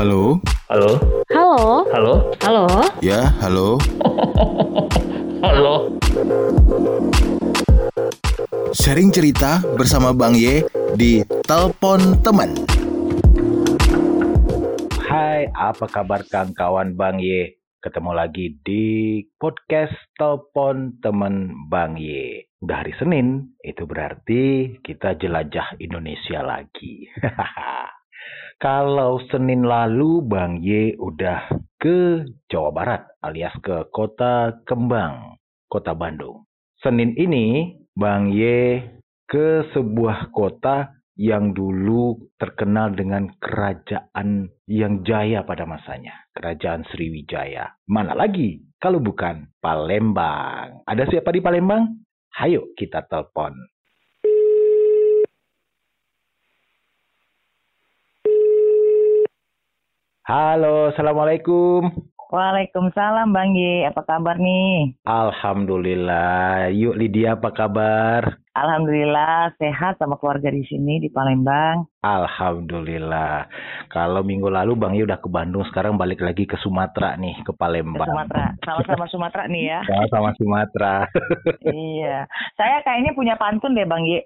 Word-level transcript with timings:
Halo? 0.00 0.40
Halo? 0.72 0.96
Halo? 1.28 1.84
Halo? 1.92 2.14
Halo? 2.40 2.64
Ya, 3.04 3.36
halo. 3.44 3.76
Halo? 5.44 5.92
Sharing 8.72 9.12
cerita 9.12 9.60
bersama 9.76 10.16
Bang 10.16 10.32
Ye 10.40 10.64
di 10.96 11.20
Telepon 11.44 12.16
Teman. 12.24 12.56
Hai, 15.04 15.52
apa 15.52 15.84
kabar 15.84 16.24
kawan-kawan 16.32 16.96
Bang 16.96 17.20
Ye? 17.20 17.60
Ketemu 17.84 18.16
lagi 18.16 18.56
di 18.64 19.20
podcast 19.36 19.92
Telepon 20.16 20.96
Teman 21.04 21.68
Bang 21.68 22.00
Ye. 22.00 22.48
Udah 22.64 22.80
hari 22.88 22.96
Senin, 22.96 23.52
itu 23.60 23.84
berarti 23.84 24.80
kita 24.80 25.20
jelajah 25.20 25.76
Indonesia 25.76 26.40
lagi. 26.40 27.04
Kalau 28.60 29.16
Senin 29.32 29.64
lalu 29.64 30.20
Bang 30.20 30.60
Y 30.60 30.92
udah 31.00 31.48
ke 31.80 32.28
Jawa 32.52 32.68
Barat 32.68 33.08
alias 33.24 33.56
ke 33.64 33.88
Kota 33.88 34.60
Kembang, 34.68 35.40
Kota 35.64 35.96
Bandung. 35.96 36.44
Senin 36.84 37.16
ini 37.16 37.72
Bang 37.96 38.28
Y 38.28 38.84
ke 39.24 39.64
sebuah 39.72 40.28
kota 40.36 40.92
yang 41.16 41.56
dulu 41.56 42.20
terkenal 42.36 42.92
dengan 42.92 43.32
kerajaan 43.40 44.52
yang 44.68 45.08
jaya 45.08 45.40
pada 45.48 45.64
masanya, 45.64 46.28
Kerajaan 46.36 46.84
Sriwijaya. 46.92 47.80
Mana 47.88 48.12
lagi 48.12 48.60
kalau 48.76 49.00
bukan 49.00 49.48
Palembang? 49.64 50.84
Ada 50.84 51.08
siapa 51.08 51.32
di 51.32 51.40
Palembang? 51.40 51.96
Hayo 52.36 52.76
kita 52.76 53.08
telepon. 53.08 53.56
Halo, 60.30 60.94
Assalamualaikum. 60.94 61.90
Waalaikumsalam 62.30 63.34
Bang 63.34 63.58
Ye, 63.58 63.82
apa 63.82 64.06
kabar 64.06 64.38
nih? 64.38 64.94
Alhamdulillah. 65.02 66.70
Yuk 66.70 66.94
Lydia, 66.94 67.34
apa 67.34 67.50
kabar? 67.50 68.38
Alhamdulillah 68.54 69.50
sehat 69.58 69.98
sama 69.98 70.14
keluarga 70.22 70.54
di 70.54 70.62
sini 70.70 71.02
di 71.02 71.10
Palembang. 71.10 71.82
Alhamdulillah. 72.06 73.50
Kalau 73.90 74.22
minggu 74.22 74.46
lalu 74.46 74.78
Bang 74.78 74.94
Yu 74.94 75.02
udah 75.02 75.18
ke 75.18 75.26
Bandung, 75.26 75.66
sekarang 75.66 75.98
balik 75.98 76.22
lagi 76.22 76.46
ke 76.46 76.54
Sumatera 76.62 77.18
nih, 77.18 77.34
ke 77.42 77.50
Ke 77.50 77.58
Palembang. 77.58 78.06
Sumatera, 78.06 78.54
sama-sama 78.62 79.04
Sumatera 79.10 79.42
nih 79.50 79.62
ya. 79.66 79.80
Sama 80.14 80.30
Sumatera. 80.38 81.10
iya, 81.74 82.22
saya 82.54 82.78
kayaknya 82.86 83.18
punya 83.18 83.34
pantun 83.34 83.74
deh 83.74 83.82
Bang 83.82 84.06
Ye. 84.06 84.22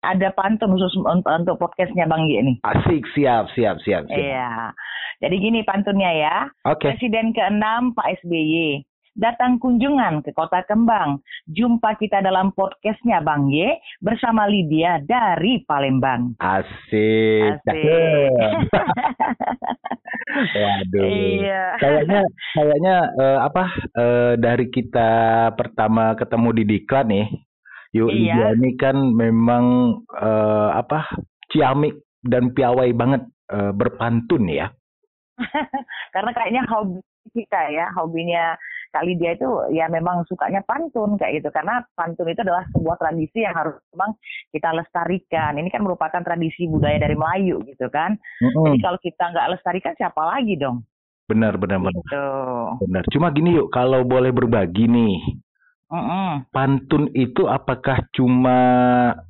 Ada 0.00 0.32
pantun 0.32 0.72
khusus 0.72 0.96
untuk, 0.96 1.28
untuk 1.28 1.60
podcastnya 1.60 2.08
Bang 2.08 2.24
Ye 2.24 2.40
nih. 2.40 2.56
Asik, 2.64 3.04
siap, 3.12 3.52
siap, 3.52 3.76
siap, 3.84 4.08
siap. 4.08 4.16
Iya, 4.16 4.72
jadi 5.22 5.36
gini 5.36 5.60
pantunnya 5.64 6.10
ya. 6.12 6.36
Oke. 6.68 6.92
Presiden 6.92 7.32
ke-6 7.32 7.96
Pak 7.96 8.06
SBY 8.22 8.84
datang 9.16 9.56
kunjungan 9.56 10.20
ke 10.20 10.30
Kota 10.36 10.62
Kembang. 10.68 11.24
Jumpa 11.48 11.96
kita 11.96 12.20
dalam 12.20 12.52
podcastnya 12.52 13.24
Bang 13.24 13.48
Ye 13.48 13.80
bersama 14.04 14.44
Lydia 14.44 15.00
dari 15.02 15.64
Palembang. 15.64 16.36
Asik. 16.38 17.64
Asik. 17.64 18.30
Waduh. 20.60 21.08
Iya. 21.08 21.64
Kayaknya 21.80 22.20
kayaknya 22.52 22.96
eh, 23.16 23.38
apa 23.40 23.64
eh, 23.96 24.32
dari 24.36 24.66
kita 24.68 25.10
pertama 25.56 26.12
ketemu 26.14 26.48
di 26.62 26.64
Diklat 26.68 27.08
nih. 27.08 27.26
Yuk 27.96 28.12
Iya. 28.12 28.12
Lydia 28.12 28.48
ini 28.60 28.70
kan 28.76 28.96
memang 29.16 29.64
eh, 30.12 30.70
apa 30.76 31.08
ciamik 31.48 32.04
dan 32.20 32.52
piawai 32.52 32.92
banget 32.92 33.24
eh, 33.48 33.72
berpantun 33.72 34.44
ya. 34.52 34.68
Karena 36.14 36.30
kayaknya 36.32 36.62
hobi 36.68 37.00
kita 37.34 37.60
ya, 37.74 37.90
hobinya 37.98 38.54
Kak 38.94 39.04
Lydia 39.04 39.36
itu 39.36 39.50
ya 39.76 39.90
memang 39.92 40.24
sukanya 40.24 40.64
pantun 40.64 41.20
kayak 41.20 41.42
gitu. 41.42 41.52
Karena 41.52 41.84
pantun 41.92 42.32
itu 42.32 42.40
adalah 42.40 42.64
sebuah 42.72 42.96
tradisi 42.96 43.44
yang 43.44 43.52
harus 43.52 43.76
memang 43.92 44.16
kita 44.54 44.72
lestarikan. 44.72 45.58
Ini 45.60 45.68
kan 45.68 45.84
merupakan 45.84 46.22
tradisi 46.24 46.64
budaya 46.64 46.96
dari 46.96 47.12
Melayu 47.12 47.60
gitu 47.68 47.92
kan. 47.92 48.16
Jadi 48.40 48.78
kalau 48.80 48.98
kita 49.02 49.24
nggak 49.34 49.50
lestarikan 49.58 49.94
siapa 49.98 50.22
lagi 50.24 50.56
dong? 50.56 50.86
Benar 51.26 51.58
benar 51.58 51.82
benar. 51.82 51.92
Gitu. 51.92 52.26
Benar. 52.86 53.02
Cuma 53.10 53.34
gini 53.34 53.58
yuk, 53.58 53.68
kalau 53.74 54.06
boleh 54.06 54.30
berbagi 54.30 54.86
nih, 54.86 55.18
Mm-mm. 55.90 56.46
pantun 56.54 57.10
itu 57.12 57.50
apakah 57.50 58.06
cuma 58.14 58.58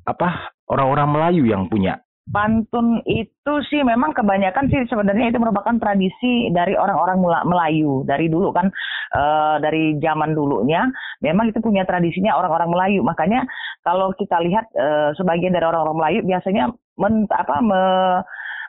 apa 0.05 0.53
orang-orang 0.69 1.09
Melayu 1.09 1.43
yang 1.49 1.65
punya? 1.67 1.97
Pantun 2.27 2.99
itu 3.07 3.53
sih 3.71 3.79
memang 3.87 4.11
kebanyakan 4.11 4.67
sih 4.67 4.83
sebenarnya 4.91 5.31
itu 5.31 5.39
merupakan 5.39 5.75
tradisi 5.79 6.51
dari 6.51 6.75
orang-orang 6.75 7.23
Melayu 7.47 8.03
dari 8.03 8.27
dulu 8.27 8.51
kan 8.51 8.67
eh, 9.15 9.55
dari 9.63 9.95
zaman 10.03 10.35
dulunya 10.35 10.91
memang 11.23 11.55
itu 11.55 11.63
punya 11.63 11.87
tradisinya 11.87 12.35
orang-orang 12.35 12.67
Melayu 12.67 12.99
makanya 12.99 13.47
kalau 13.79 14.11
kita 14.11 14.43
lihat 14.43 14.67
eh, 14.75 15.15
sebagian 15.15 15.55
dari 15.55 15.63
orang-orang 15.63 15.97
Melayu 15.97 16.19
biasanya 16.27 16.75
men, 16.99 17.23
apa 17.31 17.63
me- 17.63 18.23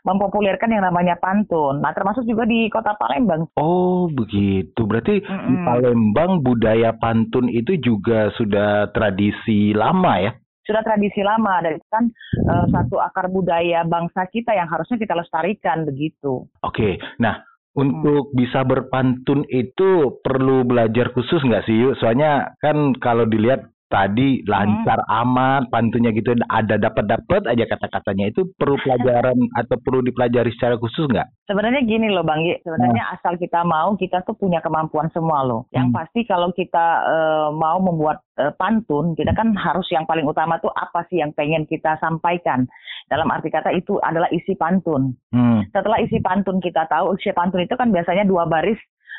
mempopulerkan 0.06 0.72
yang 0.72 0.86
namanya 0.86 1.18
pantun. 1.18 1.82
Nah 1.82 1.92
termasuk 1.92 2.24
juga 2.24 2.46
di 2.48 2.70
kota 2.70 2.94
Palembang. 2.96 3.50
Oh 3.58 4.08
begitu. 4.08 4.86
Berarti 4.86 5.20
di 5.20 5.26
Mm-mm. 5.28 5.66
Palembang 5.66 6.40
budaya 6.40 6.94
pantun 6.96 7.50
itu 7.50 7.76
juga 7.82 8.30
sudah 8.38 8.88
tradisi 8.94 9.74
lama 9.74 10.16
ya? 10.22 10.32
Sudah 10.68 10.84
tradisi 10.84 11.24
lama 11.24 11.64
dan 11.64 11.80
itu 11.80 11.88
kan 11.88 12.04
eh, 12.44 12.66
satu 12.68 13.00
akar 13.00 13.32
budaya 13.32 13.88
bangsa 13.88 14.28
kita 14.28 14.52
yang 14.52 14.68
harusnya 14.68 15.00
kita 15.00 15.16
lestarikan 15.16 15.88
begitu. 15.88 16.44
Oke. 16.60 17.00
Nah 17.16 17.40
untuk 17.78 18.34
bisa 18.34 18.66
berpantun 18.66 19.46
itu 19.46 20.18
perlu 20.20 20.66
belajar 20.66 21.14
khusus 21.14 21.40
nggak 21.46 21.64
sih 21.64 21.78
yuk? 21.78 21.94
Soalnya 22.02 22.52
kan 22.58 22.92
kalau 22.98 23.22
dilihat 23.24 23.70
tadi 23.88 24.44
lancar 24.44 25.00
amat 25.24 25.72
pantunnya 25.72 26.12
gitu 26.12 26.36
ada 26.52 26.76
dapat 26.76 27.08
dapat 27.08 27.42
aja 27.48 27.64
kata-katanya 27.64 28.28
itu 28.28 28.44
perlu 28.60 28.76
pelajaran 28.84 29.36
atau 29.60 29.76
perlu 29.80 30.04
dipelajari 30.04 30.52
secara 30.54 30.76
khusus 30.76 31.08
nggak? 31.08 31.24
Sebenarnya 31.48 31.82
gini 31.88 32.12
loh 32.12 32.22
Bang 32.22 32.44
sebenarnya 32.44 33.16
asal 33.16 33.40
kita 33.40 33.64
mau 33.64 33.96
kita 33.96 34.20
tuh 34.28 34.36
punya 34.36 34.60
kemampuan 34.60 35.08
semua 35.10 35.42
loh. 35.42 35.66
Yang 35.72 35.88
Hmm. 35.88 35.96
pasti 35.96 36.20
kalau 36.28 36.52
kita 36.52 36.86
eh, 37.08 37.48
mau 37.56 37.80
membuat 37.80 38.20
eh, 38.36 38.52
pantun, 38.60 39.16
kita 39.16 39.32
kan 39.32 39.56
harus 39.56 39.88
yang 39.88 40.04
paling 40.04 40.28
utama 40.28 40.60
tuh 40.60 40.70
apa 40.70 41.08
sih 41.08 41.24
yang 41.24 41.32
pengen 41.32 41.64
kita 41.64 41.96
sampaikan. 41.98 42.68
Dalam 43.08 43.32
arti 43.32 43.48
kata 43.48 43.72
itu 43.72 43.96
adalah 44.04 44.28
isi 44.28 44.52
pantun. 44.52 45.16
Hmm. 45.32 45.64
Setelah 45.72 45.96
isi 46.04 46.20
pantun 46.20 46.60
kita 46.60 46.84
tahu, 46.92 47.16
isi 47.16 47.32
pantun 47.32 47.64
itu 47.64 47.72
kan 47.72 47.88
biasanya 47.88 48.28
dua 48.28 48.44
baris 48.44 48.76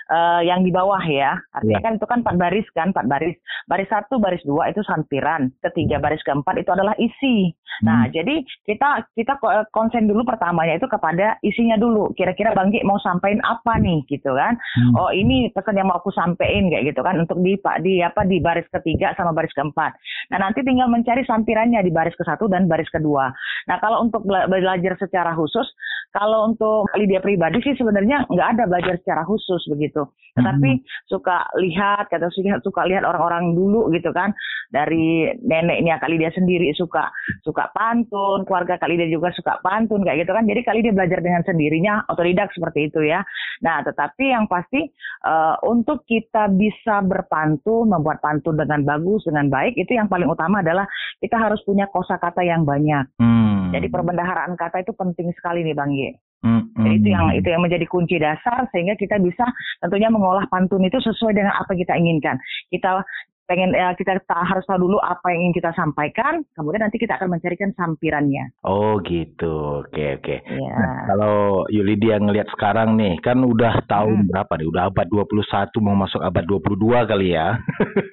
eh, 0.09 0.41
yang 0.43 0.61
di 0.61 0.69
bawah 0.69 0.99
ya. 1.01 1.37
Artinya 1.53 1.79
Ya. 1.79 1.85
kan 1.85 1.93
itu 1.95 2.05
kan 2.05 2.19
empat 2.21 2.35
baris 2.35 2.67
kan, 2.73 2.89
empat 2.89 3.05
baris. 3.05 3.37
Baris 3.65 3.87
satu, 3.87 4.17
baris 4.17 4.41
dua 4.41 4.67
itu 4.67 4.81
sampiran. 4.81 5.53
Ketiga, 5.61 6.01
baris 6.01 6.25
keempat 6.25 6.57
itu 6.57 6.69
adalah 6.69 6.97
isi. 6.97 7.53
Nah, 7.79 8.11
jadi 8.11 8.43
kita 8.67 9.07
kita 9.15 9.39
ko- 9.39 9.63
konsen 9.71 10.03
dulu 10.03 10.27
pertamanya 10.27 10.75
itu 10.75 10.83
kepada 10.83 11.39
isinya 11.39 11.79
dulu. 11.79 12.11
Kira-kira 12.11 12.51
Bang 12.51 12.75
Gi 12.75 12.83
mau 12.83 12.99
sampaikan 12.99 13.39
apa 13.39 13.79
nih 13.79 14.03
gitu 14.03 14.35
kan? 14.35 14.59
Hmm. 14.75 14.99
Oh, 14.99 15.11
ini 15.13 15.47
pesan 15.53 15.79
yang 15.79 15.87
mau 15.87 15.95
aku 15.95 16.11
sampaikan 16.11 16.67
kayak 16.67 16.91
gitu 16.91 16.99
kan 16.99 17.15
untuk 17.15 17.39
di 17.39 17.55
Pak 17.55 17.79
di 17.79 18.03
apa 18.03 18.27
di 18.27 18.43
baris 18.43 18.67
ketiga 18.67 19.15
sama 19.15 19.31
baris 19.31 19.55
keempat. 19.55 19.95
Nah, 20.27 20.43
nanti 20.43 20.59
tinggal 20.59 20.91
mencari 20.91 21.23
sampirannya 21.23 21.79
di 21.79 21.91
baris 21.93 22.17
ke 22.19 22.27
satu 22.27 22.51
dan 22.51 22.67
baris 22.67 22.89
kedua. 22.91 23.31
Nah, 23.71 23.77
kalau 23.79 24.03
untuk 24.03 24.27
bela- 24.27 24.49
belajar 24.49 24.99
secara 24.99 25.31
khusus, 25.31 25.63
kalau 26.11 26.51
untuk 26.51 26.89
Lydia 26.97 27.21
pribadi 27.21 27.61
sih 27.61 27.77
sebenarnya 27.77 28.27
nggak 28.27 28.49
ada 28.57 28.63
belajar 28.67 28.99
secara 28.99 29.23
khusus 29.23 29.61
begitu. 29.71 29.98
Tetapi 30.39 30.71
suka 31.09 31.51
lihat, 31.59 32.07
kata 32.07 32.31
suka 32.31 32.63
suka 32.63 32.81
lihat 32.87 33.03
orang-orang 33.03 33.57
dulu 33.57 33.91
gitu 33.91 34.13
kan 34.15 34.31
dari 34.69 35.33
neneknya 35.41 35.97
kali 35.97 36.21
dia 36.21 36.29
sendiri 36.29 36.69
suka 36.77 37.09
suka 37.41 37.73
pantun, 37.73 38.45
keluarga 38.45 38.77
kali 38.77 38.95
dia 38.95 39.09
juga 39.09 39.33
suka 39.33 39.57
pantun 39.65 40.05
kayak 40.05 40.23
gitu 40.23 40.31
kan. 40.31 40.45
Jadi 40.45 40.61
kali 40.61 40.79
dia 40.85 40.93
belajar 40.93 41.19
dengan 41.19 41.41
sendirinya 41.43 42.05
otodidak 42.07 42.53
seperti 42.53 42.93
itu 42.93 43.03
ya. 43.03 43.25
Nah, 43.65 43.81
tetapi 43.83 44.31
yang 44.31 44.45
pasti 44.45 44.85
eh, 45.25 45.55
untuk 45.65 46.05
kita 46.05 46.47
bisa 46.53 47.01
berpantun, 47.03 47.89
membuat 47.89 48.21
pantun 48.21 48.55
dengan 48.55 48.85
bagus, 48.85 49.25
dengan 49.25 49.49
baik, 49.49 49.75
itu 49.75 49.97
yang 49.97 50.07
paling 50.07 50.29
utama 50.29 50.61
adalah 50.61 50.85
kita 51.17 51.35
harus 51.35 51.59
punya 51.65 51.89
kosakata 51.89 52.45
yang 52.45 52.63
banyak. 52.63 53.09
Hmm. 53.17 53.73
Jadi 53.73 53.89
perbendaharaan 53.89 54.53
kata 54.55 54.85
itu 54.85 54.93
penting 54.93 55.33
sekali 55.35 55.65
nih 55.65 55.75
Bang 55.75 55.91
Ye. 55.91 56.28
Hmm, 56.39 56.71
Jadi 56.71 56.95
itu 56.95 57.07
yang 57.11 57.25
hmm. 57.27 57.39
itu 57.39 57.47
yang 57.51 57.61
menjadi 57.61 57.85
kunci 57.85 58.15
dasar 58.15 58.63
sehingga 58.71 58.95
kita 58.95 59.19
bisa 59.19 59.43
tentunya 59.79 60.07
mengolah 60.07 60.47
pantun 60.47 60.81
itu 60.81 60.95
sesuai 60.97 61.35
dengan 61.35 61.51
apa 61.51 61.75
yang 61.75 61.81
kita 61.83 61.95
inginkan. 61.99 62.35
Kita 62.71 63.03
pengen 63.43 63.73
ya, 63.73 63.97
kita 63.97 64.21
ta- 64.23 64.45
harus 64.45 64.61
tahu 64.63 64.85
dulu 64.85 65.01
apa 65.01 65.33
yang 65.33 65.49
ingin 65.49 65.57
kita 65.57 65.73
sampaikan, 65.73 66.45
kemudian 66.53 66.85
nanti 66.85 67.01
kita 67.01 67.17
akan 67.17 67.33
mencarikan 67.33 67.73
sampirannya. 67.73 68.53
Oh 68.61 69.01
gitu, 69.01 69.81
oke 69.81 70.05
oke. 70.21 70.35
Ya. 70.45 70.69
Nah, 70.69 71.09
kalau 71.09 71.65
Yulidia 71.67 72.21
ngelihat 72.21 72.45
sekarang 72.53 72.93
nih, 72.93 73.17
kan 73.19 73.41
udah 73.41 73.81
tahun 73.89 74.21
Hmm. 74.21 74.29
berapa 74.29 74.53
nih? 74.53 74.69
Udah 74.69 74.83
abad 74.93 75.07
21 75.09 75.81
mau 75.81 75.97
masuk 75.97 76.21
abad 76.21 76.45
22 76.45 77.09
kali 77.09 77.33
ya. 77.33 77.57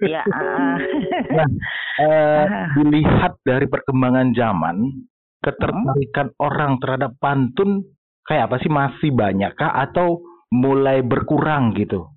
Ya. 0.02 0.24
ah. 0.26 0.76
Nah, 1.36 1.48
eh, 2.00 2.44
Ah. 2.48 2.68
dilihat 2.74 3.36
dari 3.44 3.68
perkembangan 3.68 4.32
zaman, 4.32 5.04
ketertarikan 5.42 6.32
orang 6.40 6.80
terhadap 6.80 7.12
pantun 7.20 7.84
kayak 8.26 8.50
apa 8.50 8.56
sih 8.62 8.70
masih 8.70 9.10
banyak 9.14 9.54
kah 9.54 9.72
atau 9.72 10.20
mulai 10.50 11.02
berkurang 11.02 11.74
gitu? 11.74 12.15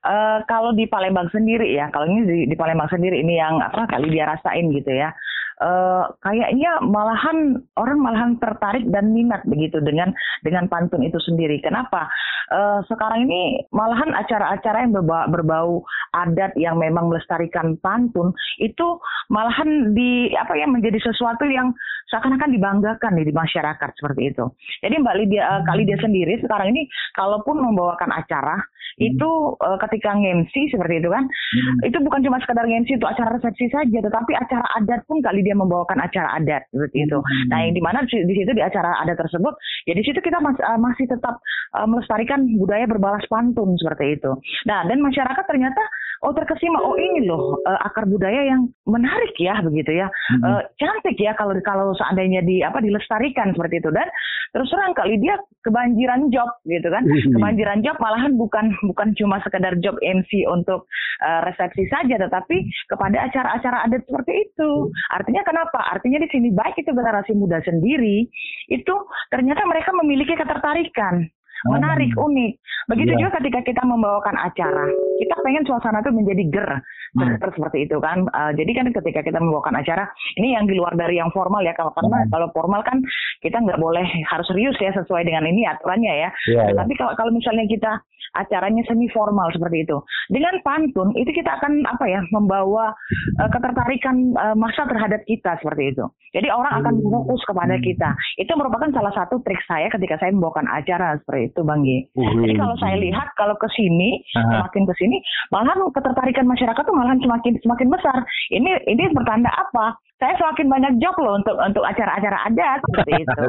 Uh, 0.00 0.40
kalau 0.48 0.72
di 0.72 0.88
Palembang 0.88 1.28
sendiri 1.28 1.76
ya, 1.76 1.92
kalau 1.92 2.08
ini 2.08 2.24
di, 2.24 2.38
di 2.48 2.56
Palembang 2.56 2.88
sendiri 2.88 3.20
ini 3.20 3.36
yang 3.36 3.60
apa 3.60 3.84
kali 3.84 4.08
dia 4.08 4.32
rasain 4.32 4.72
gitu 4.72 4.88
ya. 4.88 5.12
Uh, 5.60 6.08
kayaknya 6.24 6.80
malahan 6.80 7.60
orang 7.76 8.00
malahan 8.00 8.32
tertarik 8.40 8.80
dan 8.88 9.12
minat 9.12 9.44
begitu 9.44 9.76
dengan 9.84 10.08
dengan 10.40 10.72
pantun 10.72 11.04
itu 11.04 11.20
sendiri. 11.20 11.60
Kenapa? 11.60 12.08
Uh, 12.48 12.80
sekarang 12.88 13.28
ini 13.28 13.68
malahan 13.68 14.16
acara-acara 14.16 14.88
yang 14.88 14.96
berbau, 14.96 15.28
berbau 15.28 15.70
adat 16.16 16.56
yang 16.56 16.80
memang 16.80 17.12
melestarikan 17.12 17.76
pantun 17.84 18.32
itu 18.56 18.96
malahan 19.28 19.92
di 19.92 20.32
apa 20.32 20.56
ya 20.56 20.64
menjadi 20.64 20.96
sesuatu 20.96 21.44
yang 21.44 21.76
seakan-akan 22.10 22.50
dibanggakan 22.50 23.14
nih 23.20 23.30
di 23.30 23.34
masyarakat 23.36 23.90
seperti 23.94 24.34
itu. 24.34 24.44
Jadi 24.82 24.94
Mbak 24.98 25.16
Lydia 25.20 25.42
uh, 25.46 25.60
Kak 25.62 25.76
Lydia 25.78 26.00
sendiri 26.02 26.42
sekarang 26.42 26.74
ini 26.74 26.90
kalaupun 27.14 27.62
membawakan 27.62 28.10
acara 28.10 28.58
hmm. 28.58 29.08
itu 29.14 29.30
uh, 29.62 29.78
ketika 29.90 30.14
ngemsi 30.14 30.70
seperti 30.70 31.02
itu 31.02 31.10
kan, 31.10 31.26
hmm. 31.26 31.90
itu 31.90 31.98
bukan 31.98 32.22
cuma 32.22 32.38
sekedar 32.38 32.62
ngemsi 32.62 32.94
untuk 32.94 33.10
acara 33.10 33.34
resepsi 33.34 33.66
saja, 33.74 33.98
tetapi 33.98 34.32
acara 34.38 34.62
adat 34.78 35.02
pun 35.10 35.18
Kak 35.18 35.34
Lydia 35.34 35.58
membawakan 35.58 35.98
acara 35.98 36.38
adat 36.38 36.70
seperti 36.70 37.10
itu. 37.10 37.18
Hmm. 37.18 37.46
Nah, 37.50 37.58
yang 37.66 37.74
di 37.74 37.82
mana 37.82 38.06
di, 38.06 38.22
di 38.22 38.34
situ 38.38 38.54
di 38.54 38.62
acara 38.62 39.02
adat 39.02 39.18
tersebut, 39.18 39.54
ya 39.90 39.98
di 39.98 40.02
situ 40.06 40.22
kita 40.22 40.38
mas, 40.38 40.54
uh, 40.62 40.78
masih 40.78 41.10
tetap 41.10 41.42
uh, 41.74 41.86
melestarikan 41.90 42.46
budaya 42.54 42.86
berbalas 42.86 43.26
pantun 43.26 43.74
seperti 43.74 44.14
itu. 44.14 44.30
Nah, 44.70 44.86
dan 44.86 45.02
masyarakat 45.02 45.44
ternyata 45.50 45.82
oh 46.20 46.32
terkesima. 46.36 46.78
Oh 46.80 46.96
ini 46.96 47.24
loh 47.24 47.56
uh, 47.64 47.80
akar 47.84 48.04
budaya 48.04 48.52
yang 48.52 48.68
menarik 48.84 49.32
ya 49.40 49.58
begitu 49.64 49.96
ya. 49.96 50.08
Hmm. 50.08 50.42
uh, 50.44 50.62
cantik 50.76 51.16
ya 51.16 51.32
kalau 51.36 51.56
kalau 51.64 51.92
seandainya 51.96 52.44
di 52.44 52.60
apa 52.60 52.80
dilestarikan 52.80 53.56
seperti 53.56 53.80
itu. 53.80 53.90
Dan 53.92 54.08
terus 54.50 54.68
terang 54.68 54.92
kali 54.92 55.16
dia 55.20 55.36
kebanjiran 55.64 56.28
job 56.28 56.50
gitu 56.68 56.88
kan. 56.92 57.04
Hmm. 57.04 57.32
kebanjiran 57.36 57.80
job 57.80 57.96
malahan 57.98 58.32
bukan 58.36 58.72
bukan 58.92 59.08
cuma 59.16 59.40
sekedar 59.40 59.76
job 59.80 59.96
MC 60.04 60.44
untuk 60.48 60.84
uh, 61.24 61.40
resepsi 61.48 61.88
saja 61.88 62.20
tetapi 62.20 62.56
kepada 62.88 63.30
acara-acara 63.30 63.88
adat 63.88 64.02
seperti 64.04 64.32
itu. 64.50 64.92
Artinya 65.12 65.42
kenapa? 65.44 65.80
Artinya 65.92 66.20
di 66.20 66.28
sini 66.28 66.48
baik 66.52 66.76
itu 66.80 66.92
generasi 66.92 67.32
muda 67.32 67.64
sendiri 67.64 68.28
itu 68.68 68.94
ternyata 69.32 69.64
mereka 69.64 69.90
memiliki 69.96 70.36
ketertarikan 70.36 71.28
menarik, 71.68 72.12
hmm. 72.16 72.24
unik. 72.24 72.52
Begitu 72.88 73.12
yeah. 73.12 73.20
juga 73.20 73.30
ketika 73.40 73.60
kita 73.66 73.82
membawakan 73.84 74.36
acara, 74.40 74.86
kita 75.20 75.34
pengen 75.44 75.64
suasana 75.68 76.00
itu 76.00 76.10
menjadi 76.14 76.42
ger, 76.48 76.70
hmm. 77.16 77.36
seperti 77.40 77.84
itu 77.84 77.96
kan. 78.00 78.24
Uh, 78.32 78.52
jadi 78.56 78.70
kan 78.72 78.86
ketika 78.94 79.20
kita 79.20 79.38
membawakan 79.42 79.76
acara, 79.76 80.08
ini 80.40 80.56
yang 80.56 80.64
di 80.64 80.74
luar 80.78 80.96
dari 80.96 81.20
yang 81.20 81.28
formal 81.34 81.60
ya, 81.60 81.76
kalau 81.76 81.92
karena 81.92 82.24
hmm. 82.24 82.30
kalau 82.32 82.48
formal 82.56 82.80
kan 82.80 82.98
kita 83.44 83.60
nggak 83.60 83.80
boleh 83.80 84.06
harus 84.32 84.46
serius 84.48 84.76
ya 84.80 84.94
sesuai 84.96 85.28
dengan 85.28 85.44
ini 85.44 85.68
aturannya 85.68 86.14
ya. 86.16 86.30
Yeah, 86.48 86.72
iya. 86.72 86.76
Tapi 86.80 86.92
kalau 86.96 87.12
kalau 87.18 87.32
misalnya 87.34 87.68
kita 87.68 88.00
acaranya 88.34 88.82
semi 88.86 89.10
formal 89.10 89.50
seperti 89.50 89.86
itu. 89.86 89.98
Dengan 90.30 90.58
pantun 90.62 91.14
itu 91.18 91.30
kita 91.34 91.58
akan 91.60 91.82
apa 91.86 92.04
ya 92.06 92.20
membawa 92.30 92.94
uh, 93.42 93.50
ketertarikan 93.50 94.34
uh, 94.38 94.56
masa 94.56 94.86
terhadap 94.86 95.22
kita 95.26 95.58
seperti 95.58 95.94
itu. 95.96 96.04
Jadi 96.30 96.46
orang 96.46 96.82
akan 96.82 96.94
hmm. 97.02 97.10
fokus 97.10 97.42
kepada 97.42 97.74
hmm. 97.74 97.84
kita. 97.84 98.10
Itu 98.38 98.52
merupakan 98.54 98.90
salah 98.94 99.10
satu 99.14 99.42
trik 99.42 99.58
saya 99.66 99.90
ketika 99.90 100.18
saya 100.22 100.30
membawakan 100.30 100.70
acara 100.70 101.18
seperti 101.18 101.50
itu, 101.50 101.60
Bang 101.66 101.82
G. 101.82 102.06
Jadi 102.14 102.54
kalau 102.54 102.76
saya 102.78 102.96
lihat 103.02 103.34
kalau 103.34 103.58
ke 103.58 103.66
sini, 103.74 104.22
semakin 104.34 104.86
ke 104.86 104.94
sini, 104.98 105.16
malahan 105.50 105.82
ketertarikan 105.90 106.46
masyarakat 106.46 106.82
tuh 106.82 106.94
malahan 106.94 107.18
semakin 107.18 107.58
semakin 107.58 107.88
besar. 107.90 108.18
Ini 108.54 108.86
ini 108.86 109.10
bertanda 109.10 109.50
apa? 109.50 109.98
saya 110.20 110.36
semakin 110.36 110.68
banyak 110.68 110.92
job 111.00 111.16
loh 111.16 111.40
untuk 111.40 111.56
untuk 111.56 111.80
acara-acara 111.80 112.52
adat 112.52 112.84
seperti 112.92 113.24
itu. 113.24 113.44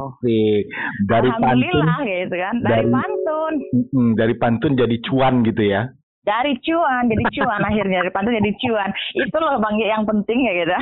dari 1.11 1.27
Alhamdulillah 1.27 1.99
pantun, 1.99 2.07
gitu 2.07 2.35
kan, 2.39 2.55
dari, 2.63 2.71
dari 2.71 2.87
pantun. 2.87 3.53
Dari 4.15 4.33
pantun 4.39 4.70
jadi 4.75 4.97
cuan 5.05 5.43
gitu 5.45 5.63
ya 5.65 5.91
dari 6.21 6.53
cuan 6.61 7.09
jadi 7.09 7.23
cuan 7.33 7.61
akhirnya 7.69 8.05
dari 8.05 8.11
pantun 8.13 8.37
jadi 8.37 8.53
cuan 8.61 8.89
itu 9.17 9.37
loh 9.41 9.57
bang 9.57 9.75
yang 9.81 10.03
penting 10.05 10.37
ya 10.45 10.53
gitu 10.61 10.73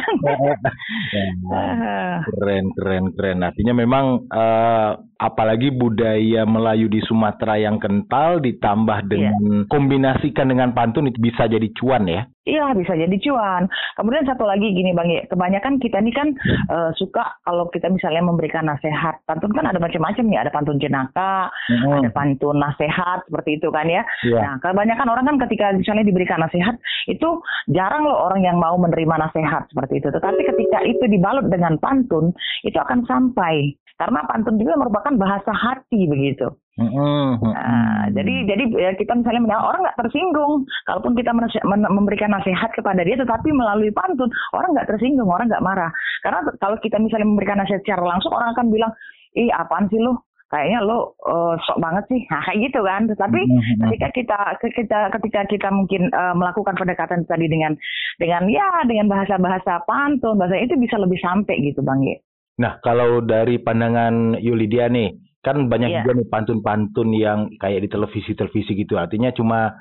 keren 2.35 2.65
keren 2.75 3.05
keren 3.15 3.39
artinya 3.47 3.73
memang 3.73 4.27
uh, 4.27 4.99
apalagi 5.19 5.71
budaya 5.71 6.43
Melayu 6.43 6.91
di 6.91 6.99
Sumatera 7.07 7.55
yang 7.59 7.79
kental 7.79 8.43
ditambah 8.43 8.99
iya. 9.03 9.07
dengan 9.07 9.35
yeah. 9.39 9.63
kombinasikan 9.71 10.51
dengan 10.51 10.75
pantun 10.75 11.07
itu 11.07 11.19
bisa 11.19 11.47
jadi 11.47 11.67
cuan 11.75 12.07
ya 12.07 12.27
Iya 12.49 12.73
bisa 12.73 12.97
jadi 12.97 13.15
cuan. 13.21 13.69
Kemudian 13.93 14.25
satu 14.25 14.49
lagi 14.49 14.73
gini 14.73 14.91
bang, 14.97 15.29
kebanyakan 15.29 15.77
kita 15.77 16.01
ini 16.01 16.09
kan 16.09 16.33
uh, 16.73 16.89
suka 16.97 17.37
kalau 17.45 17.69
kita 17.69 17.93
misalnya 17.93 18.25
memberikan 18.25 18.65
nasihat. 18.65 19.21
Pantun 19.29 19.53
kan 19.53 19.69
ada 19.69 19.77
macam-macam 19.77 20.25
nih, 20.25 20.39
ada 20.41 20.51
pantun 20.51 20.81
jenaka, 20.81 21.53
mm-hmm. 21.69 22.01
ada 22.01 22.09
pantun 22.09 22.57
nasihat 22.57 23.21
seperti 23.29 23.61
itu 23.61 23.69
kan 23.69 23.85
ya. 23.85 24.01
Yeah. 24.25 24.41
Nah 24.41 24.53
kebanyakan 24.65 25.07
orang 25.13 25.25
kan 25.29 25.37
ketika 25.45 25.77
misalnya 25.77 26.09
diberikan 26.09 26.41
nasihat 26.41 26.75
itu 27.05 27.29
jarang 27.69 28.09
loh 28.09 28.17
orang 28.17 28.41
yang 28.41 28.57
mau 28.57 28.73
menerima 28.81 29.29
nasihat 29.29 29.69
seperti 29.69 30.01
itu. 30.01 30.09
Tetapi 30.09 30.41
ketika 30.41 30.79
itu 30.89 31.05
dibalut 31.05 31.45
dengan 31.53 31.77
pantun 31.77 32.33
itu 32.65 32.77
akan 32.81 33.05
sampai 33.05 33.77
karena 33.99 34.23
pantun 34.31 34.55
juga 34.55 34.79
merupakan 34.79 35.13
bahasa 35.19 35.51
hati 35.51 36.07
begitu. 36.07 36.47
Mm-hmm. 36.79 37.43
Nah, 37.43 38.07
jadi 38.15 38.35
jadi 38.47 38.63
ya 38.71 38.91
kita 38.95 39.11
misalnya 39.19 39.43
menyalah 39.43 39.65
orang 39.75 39.81
nggak 39.83 39.99
tersinggung, 39.99 40.63
kalaupun 40.87 41.13
kita 41.19 41.31
memberikan 41.67 42.31
nasihat 42.31 42.71
kepada 42.71 43.03
dia, 43.03 43.19
tetapi 43.19 43.51
melalui 43.51 43.91
pantun 43.91 44.31
orang 44.55 44.71
nggak 44.71 44.87
tersinggung, 44.95 45.27
orang 45.27 45.51
nggak 45.51 45.65
marah. 45.65 45.91
Karena 46.23 46.47
kalau 46.63 46.79
kita 46.79 46.95
misalnya 46.95 47.27
memberikan 47.27 47.59
nasihat 47.59 47.83
secara 47.83 48.03
langsung, 48.07 48.31
orang 48.31 48.55
akan 48.55 48.71
bilang, 48.71 48.91
ih 49.35 49.51
apaan 49.51 49.91
sih 49.91 49.99
lo? 49.99 50.23
Kayaknya 50.49 50.81
lo 50.81 51.13
uh, 51.29 51.53
sok 51.61 51.77
banget 51.77 52.09
sih, 52.09 52.25
nah, 52.25 52.41
kayak 52.41 52.57
gitu 52.65 52.79
kan. 52.81 53.01
Tetapi 53.05 53.41
mm-hmm. 53.43 53.79
ketika 53.85 54.07
kita 54.15 54.39
kita 54.73 54.99
ketika 55.19 55.41
kita 55.45 55.69
mungkin 55.69 56.09
uh, 56.09 56.33
melakukan 56.33 56.73
pendekatan 56.73 57.21
tadi 57.29 57.45
dengan 57.45 57.77
dengan 58.17 58.49
ya 58.49 58.81
dengan 58.89 59.13
bahasa-bahasa 59.13 59.85
pantun, 59.85 60.41
bahasa 60.41 60.57
itu 60.57 60.73
bisa 60.79 60.97
lebih 60.97 61.21
sampai 61.21 61.59
gitu 61.61 61.85
bang 61.85 62.01
ya. 62.01 62.17
Nah, 62.59 62.81
kalau 62.83 63.21
dari 63.23 63.61
pandangan 63.61 64.35
Yulidia 64.41 64.89
nih, 64.89 65.15
kan 65.49 65.65
banyak 65.65 65.89
yeah. 65.89 66.05
juga 66.05 66.21
nih 66.21 66.27
pantun-pantun 66.29 67.09
yang 67.17 67.39
kayak 67.57 67.81
di 67.81 67.89
televisi-televisi 67.89 68.77
gitu. 68.77 69.01
Artinya 69.01 69.33
cuma 69.33 69.73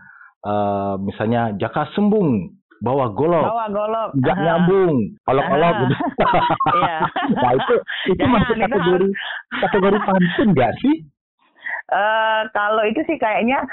uh, 0.49 0.97
misalnya 0.97 1.53
jaka 1.61 1.93
sembung 1.93 2.57
bawa 2.79 3.11
golok, 3.11 3.45
bawa 3.45 3.67
golok, 3.75 4.09
nggak 4.23 4.39
nyambung, 4.39 4.97
olok-olok 5.27 5.75
gitu. 5.85 5.95
Iya. 6.79 6.99
nah 7.43 7.53
itu 7.57 7.75
itu 8.15 8.25
masuk 8.25 8.57
kategori 8.57 9.07
kategori 9.67 9.99
pantun 10.07 10.49
nggak 10.57 10.73
sih? 10.81 10.97
Uh, 11.89 12.45
kalau 12.53 12.85
itu 12.85 13.01
sih 13.09 13.17
kayaknya 13.17 13.65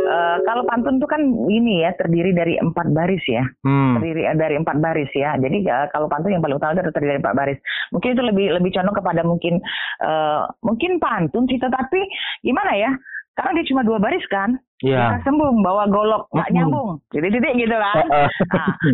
uh, 0.00 0.36
kalau 0.46 0.62
pantun 0.64 0.96
itu 0.96 1.08
kan 1.08 1.22
ini 1.48 1.84
ya 1.84 1.92
terdiri 1.96 2.32
dari 2.32 2.54
empat 2.56 2.92
baris 2.92 3.22
ya, 3.28 3.44
hmm. 3.64 3.98
terdiri 3.98 4.22
dari 4.36 4.54
empat 4.56 4.76
baris 4.80 5.10
ya. 5.12 5.36
Jadi 5.36 5.66
uh, 5.68 5.86
kalau 5.92 6.08
pantun 6.08 6.32
yang 6.32 6.42
paling 6.44 6.56
utama 6.56 6.78
itu 6.78 6.92
terdiri 6.92 7.18
dari 7.18 7.22
empat 7.22 7.36
baris. 7.36 7.58
Mungkin 7.92 8.08
itu 8.16 8.22
lebih 8.22 8.46
lebih 8.56 8.70
condong 8.72 8.96
kepada 8.96 9.20
mungkin 9.22 9.54
uh, 10.00 10.48
mungkin 10.64 10.96
pantun 10.96 11.44
sih, 11.48 11.60
tetapi 11.60 12.00
gimana 12.44 12.72
ya? 12.76 12.92
Karena 13.32 13.56
dia 13.56 13.68
cuma 13.72 13.80
dua 13.80 13.96
baris 13.96 14.24
kan, 14.28 14.60
yeah. 14.82 15.16
kita 15.16 15.30
sembung 15.30 15.62
bawa 15.62 15.86
golok 15.88 16.28
nggak 16.34 16.50
nyambung. 16.52 16.98
Jadi 17.14 17.26
titik 17.32 17.54
gitu 17.56 17.76
kan. 17.78 18.04
Nah, 18.12 18.28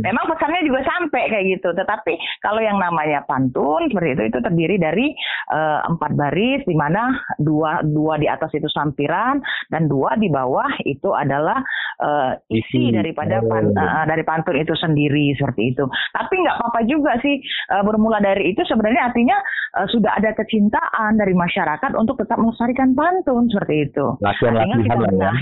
memang 0.05 0.25
pesannya 0.31 0.63
juga 0.69 0.81
sampai 0.85 1.23
kayak 1.33 1.45
gitu. 1.59 1.69
Tetapi 1.75 2.15
kalau 2.45 2.61
yang 2.63 2.77
namanya 2.79 3.25
pantun 3.25 3.89
seperti 3.89 4.15
itu 4.15 4.23
itu 4.31 4.39
terdiri 4.45 4.77
dari 4.77 5.07
uh, 5.51 5.85
empat 5.89 6.13
baris 6.15 6.63
di 6.69 6.77
mana 6.77 7.11
dua 7.41 7.83
dua 7.83 8.21
di 8.21 8.29
atas 8.29 8.53
itu 8.55 8.69
sampiran 8.71 9.41
dan 9.73 9.89
dua 9.89 10.15
di 10.21 10.29
bawah 10.29 10.69
itu 10.85 11.11
adalah 11.17 11.59
uh, 12.05 12.33
isi, 12.53 12.93
isi. 12.93 12.95
daripada 12.95 13.43
pan, 13.45 13.73
uh, 13.73 14.05
dari 14.07 14.23
pantun 14.23 14.57
itu 14.61 14.77
sendiri 14.77 15.35
seperti 15.35 15.75
itu. 15.75 15.85
Tapi 16.15 16.35
nggak 16.45 16.57
apa-apa 16.61 16.81
juga 16.87 17.17
sih 17.25 17.41
uh, 17.75 17.83
bermula 17.83 18.21
dari 18.23 18.53
itu 18.53 18.63
sebenarnya 18.69 19.11
artinya 19.11 19.37
uh, 19.81 19.87
sudah 19.89 20.15
ada 20.17 20.37
kecintaan 20.37 21.19
dari 21.19 21.33
masyarakat 21.35 21.93
untuk 21.97 22.21
tetap 22.21 22.39
melestarikan 22.39 22.93
pantun 22.93 23.49
seperti 23.51 23.91
itu. 23.91 24.07
Latihan-latihan 24.21 24.81
kita 24.85 24.97
ya. 25.19 25.33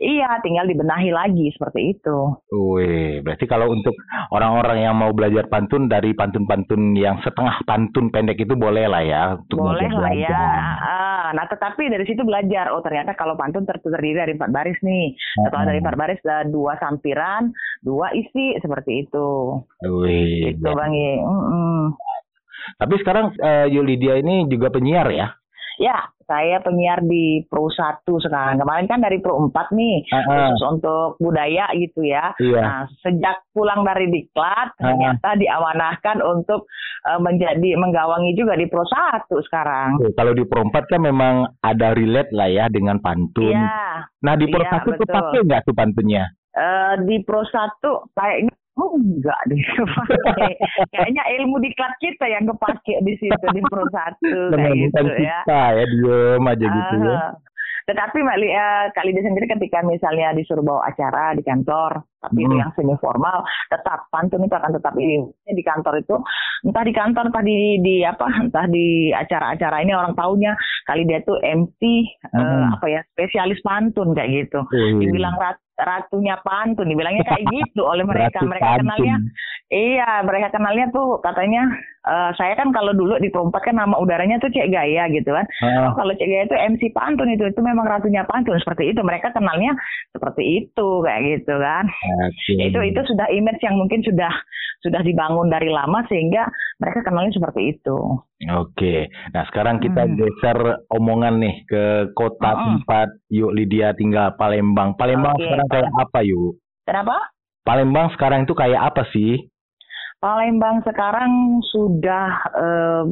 Iya, 0.00 0.40
tinggal 0.40 0.64
dibenahi 0.64 1.12
lagi 1.12 1.52
seperti 1.52 1.92
itu. 1.92 2.18
Wih, 2.48 3.20
berarti 3.20 3.44
kalau 3.44 3.68
untuk 3.68 3.92
orang-orang 4.32 4.88
yang 4.88 4.96
mau 4.96 5.12
belajar 5.12 5.44
pantun 5.52 5.92
dari 5.92 6.16
pantun-pantun 6.16 6.96
yang 6.96 7.20
setengah 7.20 7.60
pantun 7.68 8.08
pendek 8.08 8.40
itu 8.40 8.56
boleh 8.56 8.88
lah 8.88 9.04
ya. 9.04 9.22
Untuk 9.36 9.60
boleh 9.60 9.92
lah 9.92 10.12
ya. 10.16 10.40
Ah, 10.80 11.26
nah, 11.36 11.44
tetapi 11.44 11.92
dari 11.92 12.08
situ 12.08 12.24
belajar. 12.24 12.72
Oh, 12.72 12.80
ternyata 12.80 13.12
kalau 13.12 13.36
pantun 13.36 13.68
terdiri 13.68 14.16
dari 14.16 14.32
empat 14.32 14.50
baris 14.50 14.80
nih. 14.80 15.12
Setelah 15.36 15.68
dari 15.68 15.78
empat 15.84 15.96
baris 16.00 16.20
ada 16.24 16.48
dua 16.48 16.80
sampiran, 16.80 17.52
dua 17.84 18.08
isi 18.16 18.56
seperti 18.56 19.04
itu. 19.04 19.28
Wih. 19.84 20.56
Itu 20.56 20.72
Bang 20.72 20.90
Mm 20.90 21.22
-mm. 21.26 21.80
Tapi 22.76 22.94
sekarang 23.00 23.34
uh, 23.40 23.66
Yulidia 23.68 24.20
ini 24.20 24.46
juga 24.48 24.72
penyiar 24.72 25.08
ya? 25.12 25.39
Ya, 25.80 25.96
saya 26.22 26.60
penyiar 26.60 27.00
di 27.00 27.40
Pro 27.48 27.66
1 27.66 28.04
sekarang. 28.20 28.60
Kemarin 28.60 28.84
kan 28.84 29.00
dari 29.00 29.16
Pro 29.16 29.40
4 29.40 29.72
nih, 29.72 30.04
Ah, 30.06 30.20
ah. 30.20 30.22
khusus 30.22 30.60
untuk 30.68 31.16
budaya 31.16 31.72
gitu 31.72 32.04
ya. 32.04 32.36
Iya. 32.36 32.60
Nah, 32.60 32.82
sejak 33.00 33.48
pulang 33.50 33.80
dari 33.80 34.06
diklat, 34.06 34.76
Ah. 34.76 34.92
ternyata 34.92 35.28
diamanahkan 35.34 36.20
untuk 36.20 36.68
eh, 37.00 37.16
menjadi 37.16 37.80
menggawangi 37.80 38.36
juga 38.36 38.52
di 38.54 38.68
Pro 38.68 38.84
1 38.84 39.40
sekarang. 39.40 39.96
Oke, 39.96 40.12
Kalau 40.12 40.36
di 40.36 40.44
perempat 40.44 40.84
kan 40.84 41.00
memang 41.00 41.48
ada 41.58 41.96
relate 41.96 42.28
lah 42.30 42.44
ya 42.44 42.68
dengan 42.68 43.00
pantun. 43.00 43.56
Iya, 43.56 44.04
Nah 44.20 44.36
di 44.36 44.44
Pro 44.46 44.60
Iya, 44.60 44.68
satu 44.70 44.88
tuh 44.92 45.08
betul. 45.08 45.16
pakai 45.16 45.40
nggak 45.42 45.62
tuh 45.64 45.72
pantunnya? 45.72 46.28
eh, 46.50 46.94
di 47.06 47.22
Pro 47.22 47.40
1 47.40 48.10
kayaknya 48.12 48.49
Oh, 48.80 48.96
enggak 48.96 49.36
deh. 49.44 49.60
kepake. 49.60 50.50
Kayaknya 50.92 51.22
ilmu 51.36 51.60
diklat 51.60 51.92
kita 51.98 52.26
yang 52.26 52.48
kepake 52.48 52.96
di 52.98 53.12
situ 53.14 53.46
di 53.52 53.60
Pro 53.62 53.84
1 53.84 53.92
kayak 54.56 54.74
gitu 54.74 55.04
ya. 55.18 55.44
kita 55.44 55.60
ya 55.70 55.84
diem 55.86 56.44
aja 56.46 56.66
gitu 56.66 56.94
ya. 57.04 57.20
Tetapi 57.82 58.22
Mbak 58.22 58.38
Li, 58.38 58.48
eh, 58.48 58.84
Kak 58.92 59.02
Lida 59.02 59.20
sendiri 59.20 59.46
ketika 59.48 59.82
misalnya 59.82 60.30
disuruh 60.30 60.62
bawa 60.62 60.86
acara 60.86 61.34
di 61.34 61.42
kantor, 61.42 61.98
tapi 62.20 62.38
itu 62.38 62.52
Hmm. 62.52 62.62
yang 62.62 62.70
semi 62.70 62.94
formal, 62.96 63.42
tetap 63.66 64.06
pantun 64.08 64.40
itu 64.40 64.54
akan 64.54 64.70
tetap 64.70 64.94
ini 64.94 65.18
di 65.44 65.62
kantor 65.64 65.98
itu, 65.98 66.14
entah 66.62 66.84
di 66.84 66.92
kantor, 66.92 67.24
entah 67.26 67.42
di, 67.42 67.56
di 67.80 67.94
apa, 68.00 68.30
entah 68.38 68.64
di 68.64 69.10
acara-acara 69.10 69.82
ini 69.82 69.90
orang 69.90 70.14
taunya 70.14 70.54
kali 70.84 71.02
dia 71.02 71.18
tuh 71.20 71.40
MC 71.40 71.80
eh, 71.82 72.04
Hmm. 72.30 72.70
apa 72.70 72.86
ya 72.86 73.00
spesialis 73.10 73.58
pantun 73.60 74.14
kayak 74.14 74.38
gitu. 74.38 74.60
Wih. 74.70 75.02
Dibilang 75.02 75.34
rat- 75.34 75.58
ratunya 75.86 76.36
pantun, 76.44 76.88
dibilangnya 76.88 77.24
kayak 77.24 77.44
gitu 77.48 77.82
oleh 77.84 78.04
mereka. 78.04 78.40
Ratu 78.40 78.50
mereka 78.50 78.66
pantun. 78.66 78.82
kenalnya 78.84 79.16
Iya, 79.70 80.10
mereka 80.26 80.46
kenalnya 80.50 80.86
tuh 80.90 81.22
katanya 81.22 81.62
eh, 82.02 82.30
saya 82.34 82.54
kan 82.54 82.70
kalau 82.70 82.92
dulu 82.92 83.18
di 83.18 83.28
perempat 83.28 83.60
kan 83.62 83.76
nama 83.76 83.96
udaranya 83.96 84.38
tuh 84.38 84.48
Cek 84.48 84.68
Gaya 84.68 85.08
gitu 85.08 85.30
kan. 85.30 85.44
Oh, 85.60 85.92
kalau 85.94 86.12
Cek 86.14 86.24
Gaya 86.24 86.44
itu 86.44 86.56
MC 86.56 86.82
pantun 86.92 87.28
itu 87.28 87.44
itu 87.44 87.60
memang 87.60 87.84
ratunya 87.84 88.24
pantun 88.24 88.56
seperti 88.56 88.90
itu. 88.90 89.00
Mereka 89.00 89.30
kenalnya 89.30 89.76
seperti 90.10 90.42
itu 90.64 90.88
kayak 91.00 91.20
gitu 91.26 91.54
kan. 91.56 91.84
oke. 92.24 92.52
Ya, 92.56 92.64
itu 92.68 92.78
itu 92.86 93.00
sudah 93.06 93.26
image 93.28 93.60
yang 93.60 93.76
mungkin 93.76 94.00
sudah 94.00 94.32
sudah 94.80 95.04
dibangun 95.04 95.52
dari 95.52 95.68
lama 95.68 96.00
sehingga 96.08 96.48
mereka 96.80 97.04
kenalnya 97.04 97.36
seperti 97.36 97.76
itu. 97.76 97.96
Oke, 98.48 99.12
nah 99.30 99.44
sekarang 99.44 99.76
kita 99.76 100.08
Hmm. 100.08 100.16
geser 100.16 100.58
omongan 100.88 101.36
nih 101.36 101.68
ke 101.68 101.84
kota 102.16 102.56
Mm-mm. 102.56 102.64
tempat 102.80 103.08
yuk 103.28 103.52
Lydia 103.52 103.92
tinggal 103.92 104.32
Palembang. 104.40 104.96
Palembang 104.96 105.36
Oke, 105.36 105.44
sekarang 105.44 105.68
kayak 105.68 105.92
apa 105.92 106.18
yuk? 106.24 106.56
Kenapa? 106.88 107.16
Palembang 107.60 108.08
sekarang 108.16 108.48
itu 108.48 108.56
kayak 108.56 108.80
apa 108.80 109.04
sih? 109.12 109.44
Palembang 110.20 110.84
sekarang 110.84 111.64
sudah 111.72 112.28
eh, 112.52 113.04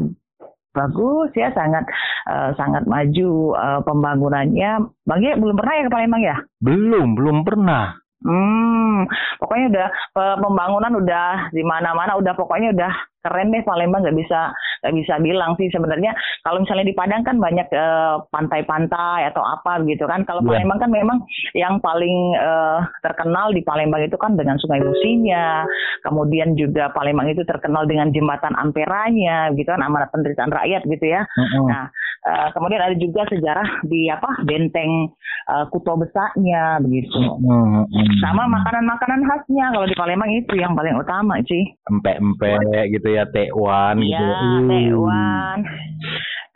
bagus 0.76 1.32
ya 1.32 1.48
sangat 1.56 1.88
eh, 2.28 2.50
sangat 2.54 2.84
maju 2.84 3.56
eh, 3.56 3.80
pembangunannya. 3.82 4.72
Bang 5.08 5.20
Ye, 5.24 5.32
belum 5.40 5.56
pernah 5.56 5.74
ya 5.74 5.82
ke 5.88 5.92
Palembang 5.92 6.22
ya? 6.22 6.36
Belum, 6.60 7.16
belum 7.16 7.48
pernah. 7.48 7.96
Hmm, 8.18 9.06
pokoknya 9.40 9.66
udah 9.72 9.88
eh, 10.20 10.36
pembangunan 10.36 10.92
udah 11.00 11.54
di 11.54 11.62
mana-mana 11.64 12.18
udah 12.20 12.34
pokoknya 12.36 12.76
udah 12.76 12.92
keren 13.18 13.50
deh 13.50 13.62
Palembang 13.62 14.02
nggak 14.02 14.18
bisa 14.18 14.50
nggak 14.78 14.94
bisa 14.94 15.14
bilang 15.18 15.58
sih 15.58 15.66
sebenarnya 15.68 16.14
kalau 16.46 16.62
misalnya 16.62 16.86
di 16.86 16.94
Padang 16.94 17.26
kan 17.26 17.36
banyak 17.36 17.66
eh, 17.66 18.16
pantai-pantai 18.30 19.26
atau 19.28 19.42
apa 19.42 19.82
gitu 19.84 20.06
kan 20.06 20.22
kalau 20.22 20.40
Iya. 20.40 20.48
Palembang 20.54 20.78
kan 20.78 20.90
memang 20.90 21.18
yang 21.52 21.82
paling 21.82 22.16
eh, 22.34 22.78
terkenal 23.02 23.50
di 23.50 23.60
Palembang 23.60 24.06
itu 24.06 24.14
kan 24.14 24.38
dengan 24.38 24.54
Sungai 24.56 24.80
Musinya 24.80 25.66
kemudian 26.02 26.54
juga 26.54 26.94
Palembang 26.94 27.26
itu 27.26 27.42
terkenal 27.42 27.84
dengan 27.84 28.08
jembatan 28.10 28.54
Amperanya 28.54 29.50
gitu 29.52 29.66
kan 29.66 29.82
amanat 29.82 30.08
penderitaan 30.14 30.54
rakyat 30.54 30.86
gitu 30.86 31.06
ya 31.06 31.26
Mm-mm. 31.26 31.66
Nah, 31.68 31.84
eh, 32.24 32.48
kemudian 32.54 32.80
ada 32.80 32.96
juga 32.96 33.26
sejarah 33.26 33.82
di 33.84 34.06
apa 34.08 34.30
benteng 34.46 35.10
eh, 35.48 35.64
Kuto 35.68 35.98
Besaknya 35.98 36.78
begitu. 36.78 37.18
Mm-mm. 37.18 37.84
Sama 38.22 38.46
makanan-makanan 38.46 39.26
khasnya 39.26 39.74
kalau 39.74 39.86
di 39.86 39.96
Palembang 39.98 40.30
itu 40.30 40.54
yang 40.54 40.72
paling 40.72 40.94
utama 40.94 41.36
sih. 41.44 41.66
Empek-empek 41.90 42.94
gitu 42.94 43.07
ya, 43.08 43.24
tekwan 43.28 43.96
gitu. 44.00 44.12
Iya, 44.12 44.36
Uh. 44.60 44.68
tekwan. 44.68 45.58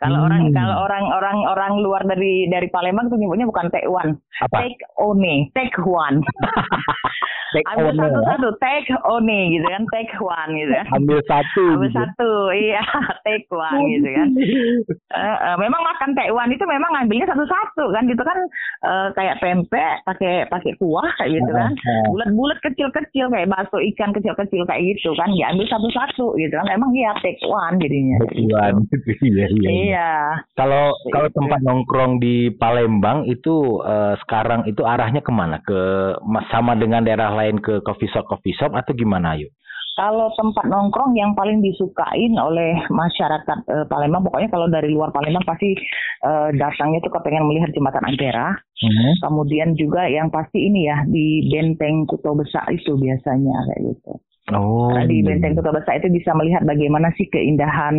Kalau 0.03 0.19
Hmm. 0.19 0.27
orang 0.27 0.43
kalau 0.51 0.75
orang 0.83 1.05
orang 1.15 1.37
orang 1.47 1.73
luar 1.79 2.03
dari 2.03 2.51
dari 2.51 2.67
Palembang 2.67 3.07
tuh 3.07 3.15
nyebutnya 3.15 3.47
bukan 3.47 3.71
tekwan, 3.71 4.19
Apa? 4.43 4.59
take 4.59 4.83
one, 4.99 5.47
take 5.55 5.79
one. 5.79 6.19
Ambil 7.53 7.85
Tekwan. 7.87 8.01
satu-satu, 8.01 8.47
take 8.57 8.87
one 8.99 9.29
gitu 9.49 9.67
kan, 9.67 9.83
take 9.89 10.13
one 10.17 10.51
gitu 10.53 10.71
kan. 10.71 10.85
Ambil 10.91 11.19
satu. 11.23 11.63
Ambil 11.69 11.85
gitu. 11.85 11.97
satu, 11.97 12.29
iya, 12.65 12.83
take 13.21 13.47
one 13.49 13.83
gitu 13.91 14.09
kan. 14.09 14.27
Eh, 14.33 15.37
eh, 15.39 15.55
memang 15.57 15.81
makan 15.83 16.09
tekwan 16.13 16.49
itu 16.49 16.63
memang 16.63 16.89
ngambilnya 16.91 17.27
satu-satu 17.27 17.83
kan 17.89 18.03
gitu 18.05 18.23
kan 18.23 18.37
eh, 18.81 19.07
kayak 19.11 19.37
pempek 19.37 19.95
pakai 20.03 20.33
pakai 20.47 20.71
kuah 20.75 21.05
kayak 21.15 21.31
gitu 21.33 21.51
kan 21.51 21.71
Ah, 21.75 22.05
bulat-bulat 22.07 22.57
kecil-kecil 22.59 23.27
kayak 23.27 23.45
bakso 23.45 23.77
ikan 23.83 24.09
kecil-kecil 24.09 24.63
kayak 24.63 24.81
gitu 24.87 25.11
kan 25.13 25.29
diambil 25.29 25.67
satu-satu 25.67 26.33
gitu 26.35 26.53
kan 26.53 26.67
emang 26.69 26.89
iya 26.91 27.11
tekwan 27.19 27.77
jadinya 27.77 28.17
Tekwan. 28.23 28.73
Iya, 29.23 29.45
iya. 29.51 29.69
iya 29.69 30.09
Kalau 30.53 30.95
kalau 31.09 31.25
Gitu. 31.25 31.37
tempat 31.37 31.59
nongkrong 31.61 32.17
di 32.17 32.35
Palembang 32.53 33.25
itu 33.25 33.53
eh, 33.81 34.15
sekarang 34.17 34.63
itu 34.63 34.81
arahnya 34.81 35.19
ke 35.19 35.29
mana? 35.29 35.59
Ke 35.59 35.81
ma- 36.23 36.45
sama 36.47 36.73
dengan 36.73 37.01
daerah 37.01 37.29
lain 37.29 37.42
ke 37.59 37.83
coffee 37.83 38.09
shop 38.11 38.23
coffee 38.29 38.55
shop 38.55 38.71
atau 38.71 38.95
gimana 38.95 39.35
yuk? 39.35 39.51
kalau 39.93 40.33
tempat 40.33 40.65
nongkrong 40.65 41.13
yang 41.13 41.37
paling 41.37 41.61
disukain 41.61 42.33
oleh 42.37 42.81
masyarakat 42.89 43.57
eh, 43.69 43.85
Palembang 43.85 44.25
pokoknya 44.25 44.49
kalau 44.49 44.67
dari 44.69 44.89
luar 44.89 45.13
Palembang 45.13 45.45
pasti 45.45 45.77
eh, 46.25 46.49
datangnya 46.57 46.99
tuh 47.05 47.13
kepengen 47.13 47.45
melihat 47.45 47.69
jembatan 47.73 48.05
Ampera 48.09 48.57
kemudian 49.21 49.77
juga 49.77 50.09
yang 50.09 50.27
pasti 50.33 50.65
ini 50.67 50.89
ya 50.89 51.05
di 51.07 51.47
benteng 51.47 52.09
Kuto 52.09 52.35
Besar 52.35 52.67
itu 52.73 52.97
biasanya 52.97 53.55
kayak 53.69 53.81
gitu 53.93 54.13
Oh. 54.51 54.91
Karena 54.91 55.07
di 55.07 55.23
Benteng 55.23 55.55
Kota 55.55 55.71
Besar 55.71 56.03
itu 56.03 56.11
bisa 56.11 56.35
melihat 56.35 56.67
bagaimana 56.67 57.15
sih 57.15 57.31
keindahan 57.31 57.95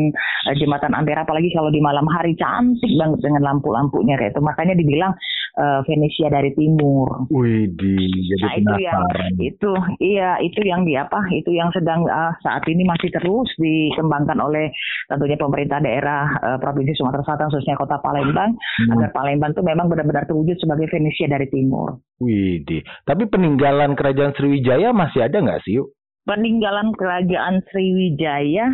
eh, 0.53 0.55
jembatan 0.61 0.93
Ampera, 0.93 1.25
apalagi 1.25 1.49
kalau 1.57 1.73
di 1.73 1.81
malam 1.81 2.05
hari 2.05 2.37
cantik 2.37 2.93
banget 3.01 3.25
dengan 3.25 3.49
lampu-lampunya 3.49 4.21
kayak 4.21 4.37
itu. 4.37 4.45
Makanya 4.45 4.77
dibilang 4.77 5.17
eh, 5.57 5.81
Venesia 5.89 6.29
dari 6.29 6.53
timur. 6.53 7.25
Wih, 7.33 7.73
di 7.73 7.97
jadi 8.29 8.45
Nah 8.45 8.53
itu 8.61 8.75
yang 8.85 9.01
itu 9.41 9.71
iya 10.05 10.31
itu 10.45 10.61
yang 10.69 10.85
di 10.85 11.01
apa 11.01 11.17
itu 11.33 11.49
yang 11.49 11.73
sedang 11.73 12.05
ah, 12.13 12.37
saat 12.45 12.61
ini 12.69 12.85
masih 12.85 13.09
terus 13.09 13.49
dikembangkan 13.57 14.37
oleh 14.37 14.69
tentunya 15.09 15.41
pemerintah 15.41 15.81
daerah 15.81 16.29
eh, 16.45 16.59
provinsi 16.61 16.93
Sumatera 16.93 17.25
Selatan 17.25 17.49
khususnya 17.49 17.81
kota 17.81 17.97
Palembang 18.05 18.53
Hmm. 18.75 18.91
agar 18.99 19.15
Palembang 19.15 19.55
itu 19.55 19.63
memang 19.63 19.87
benar-benar 19.87 20.27
terwujud 20.27 20.59
sebagai 20.59 20.91
Venesia 20.91 21.31
dari 21.31 21.47
timur. 21.47 22.03
Wih, 22.19 22.67
di. 22.67 22.83
Tapi 23.07 23.31
peninggalan 23.31 23.95
kerajaan 23.95 24.35
Sriwijaya 24.35 24.91
masih 24.91 25.31
ada 25.31 25.39
nggak 25.39 25.63
sih 25.63 25.79
yuk? 25.79 25.95
Peninggalan 26.25 26.93
kerajaan 26.97 27.61
Sriwijaya 27.71 28.69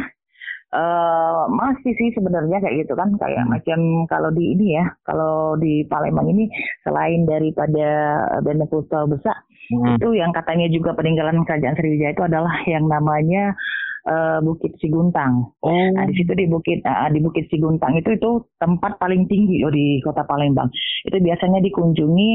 eh 0.70 1.42
masih 1.50 1.90
sih 1.98 2.14
sebenarnya 2.14 2.62
kayak 2.62 2.86
gitu 2.86 2.94
kan 2.94 3.10
kayak 3.18 3.42
Hmm. 3.42 3.58
macam 3.58 3.78
kalau 4.06 4.30
di 4.30 4.54
ini 4.54 4.78
ya 4.78 4.86
kalau 5.02 5.58
di 5.58 5.82
Palembang 5.90 6.30
ini 6.30 6.46
selain 6.86 7.26
daripada 7.26 7.86
Benteng 8.46 8.70
Kuto 8.70 9.10
Besar 9.10 9.34
Hmm. 9.70 9.98
itu 9.98 10.14
yang 10.14 10.30
katanya 10.30 10.70
juga 10.70 10.94
peninggalan 10.94 11.42
kerajaan 11.42 11.74
Sriwijaya 11.74 12.14
itu 12.14 12.22
adalah 12.22 12.54
yang 12.70 12.86
namanya 12.86 13.54
eh, 14.06 14.38
Bukit 14.40 14.76
Siguntang. 14.80 15.56
Oh. 15.60 15.86
Nah, 15.96 16.04
di 16.08 16.14
situ 16.16 16.32
di 16.32 16.46
Bukit 16.48 16.80
eh, 16.84 17.08
di 17.12 17.20
Bukit 17.20 17.50
Siguntang 17.52 17.96
itu 17.98 18.14
itu 18.16 18.30
tempat 18.56 18.96
paling 18.96 19.26
tinggi 19.28 19.60
loh 19.60 19.72
di 19.72 20.00
Kota 20.00 20.24
Palembang. 20.24 20.70
Itu 21.04 21.16
biasanya 21.20 21.60
dikunjungi 21.64 22.32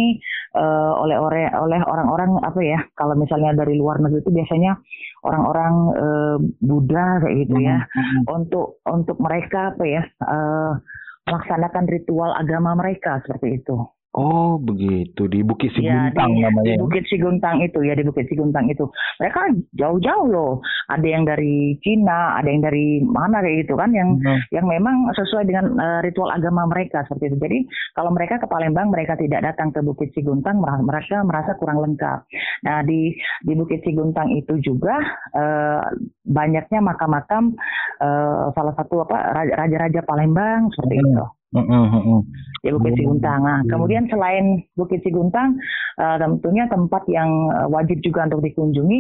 eh, 0.58 0.94
oleh 1.00 1.18
oleh 1.18 1.46
oleh 1.56 1.82
orang-orang 1.86 2.38
apa 2.42 2.60
ya? 2.62 2.80
Kalau 2.94 3.18
misalnya 3.18 3.56
dari 3.56 3.78
luar 3.78 4.02
negeri 4.02 4.22
itu 4.22 4.32
biasanya 4.34 4.78
orang-orang 5.26 5.74
eh, 5.98 6.38
Buddha 6.62 7.24
kayak 7.24 7.36
gitu 7.48 7.56
ya. 7.62 7.78
Hmm. 7.82 8.44
Untuk 8.44 8.84
untuk 8.86 9.18
mereka 9.18 9.74
apa 9.74 9.84
ya? 9.86 10.04
eh, 10.06 10.74
melaksanakan 11.26 11.86
ritual 11.90 12.32
agama 12.38 12.78
mereka 12.78 13.18
seperti 13.26 13.58
itu. 13.62 13.78
Oh, 14.16 14.56
begitu 14.56 15.28
di 15.28 15.44
Bukit 15.44 15.76
Ya, 15.76 16.08
Siguntang 16.08 16.32
di, 16.32 16.40
namanya. 16.40 16.64
di 16.64 16.72
ya? 16.72 16.80
Bukit 16.80 17.04
Siguntang 17.06 17.60
itu 17.60 17.84
ya 17.84 17.94
di 17.94 18.04
Bukit 18.04 18.26
Siguntang 18.26 18.66
itu. 18.66 18.88
Mereka 19.20 19.40
jauh-jauh 19.76 20.26
loh. 20.26 20.64
Ada 20.88 21.04
yang 21.04 21.28
dari 21.28 21.76
Cina, 21.84 22.32
ada 22.34 22.48
yang 22.48 22.64
dari 22.64 23.04
mana 23.04 23.44
kayak 23.44 23.68
gitu 23.68 23.76
kan 23.76 23.92
yang 23.92 24.16
Hmm. 24.16 24.40
yang 24.50 24.66
memang 24.66 25.12
sesuai 25.12 25.44
dengan 25.44 25.68
eh, 25.76 26.00
ritual 26.02 26.32
agama 26.32 26.64
mereka 26.64 27.04
seperti 27.04 27.28
itu. 27.28 27.38
Jadi 27.38 27.60
kalau 27.92 28.10
mereka 28.10 28.40
ke 28.40 28.48
Palembang 28.48 28.88
mereka 28.88 29.20
tidak 29.20 29.44
datang 29.44 29.70
ke 29.70 29.84
Bukit 29.84 30.16
Siguntang 30.16 30.64
merasa 30.64 30.80
mereka 30.80 31.18
merasa 31.22 31.52
kurang 31.54 31.84
lengkap. 31.84 32.20
Nah 32.64 32.82
di 32.82 33.12
di 33.44 33.52
Bukit 33.54 33.84
Siguntang 33.84 34.32
itu 34.32 34.56
juga 34.64 34.96
eh, 35.36 35.84
banyaknya 36.24 36.80
makam-makam 36.80 37.52
eh, 38.00 38.44
salah 38.50 38.74
satu 38.74 39.04
apa 39.04 39.36
raja- 39.36 39.56
raja-raja 39.58 40.02
Palembang 40.02 40.72
seperti 40.72 40.96
Hmm. 40.96 41.08
itu. 41.12 41.26
Mm, 41.56 41.64
mm, 41.64 41.88
mm, 41.88 42.04
mm. 42.04 42.22
di 42.66 42.74
Bukit 42.74 42.92
Hmm. 42.92 43.00
Siguntang. 43.00 43.40
Nah, 43.46 43.60
Hmm. 43.62 43.70
kemudian 43.70 44.04
selain 44.10 44.46
Bukit 44.74 45.00
Siguntang, 45.06 45.56
eh, 46.02 46.18
tentunya 46.18 46.66
tempat 46.68 47.06
yang 47.08 47.30
eh, 47.54 47.68
wajib 47.70 48.02
juga 48.02 48.26
untuk 48.26 48.42
dikunjungi 48.42 49.00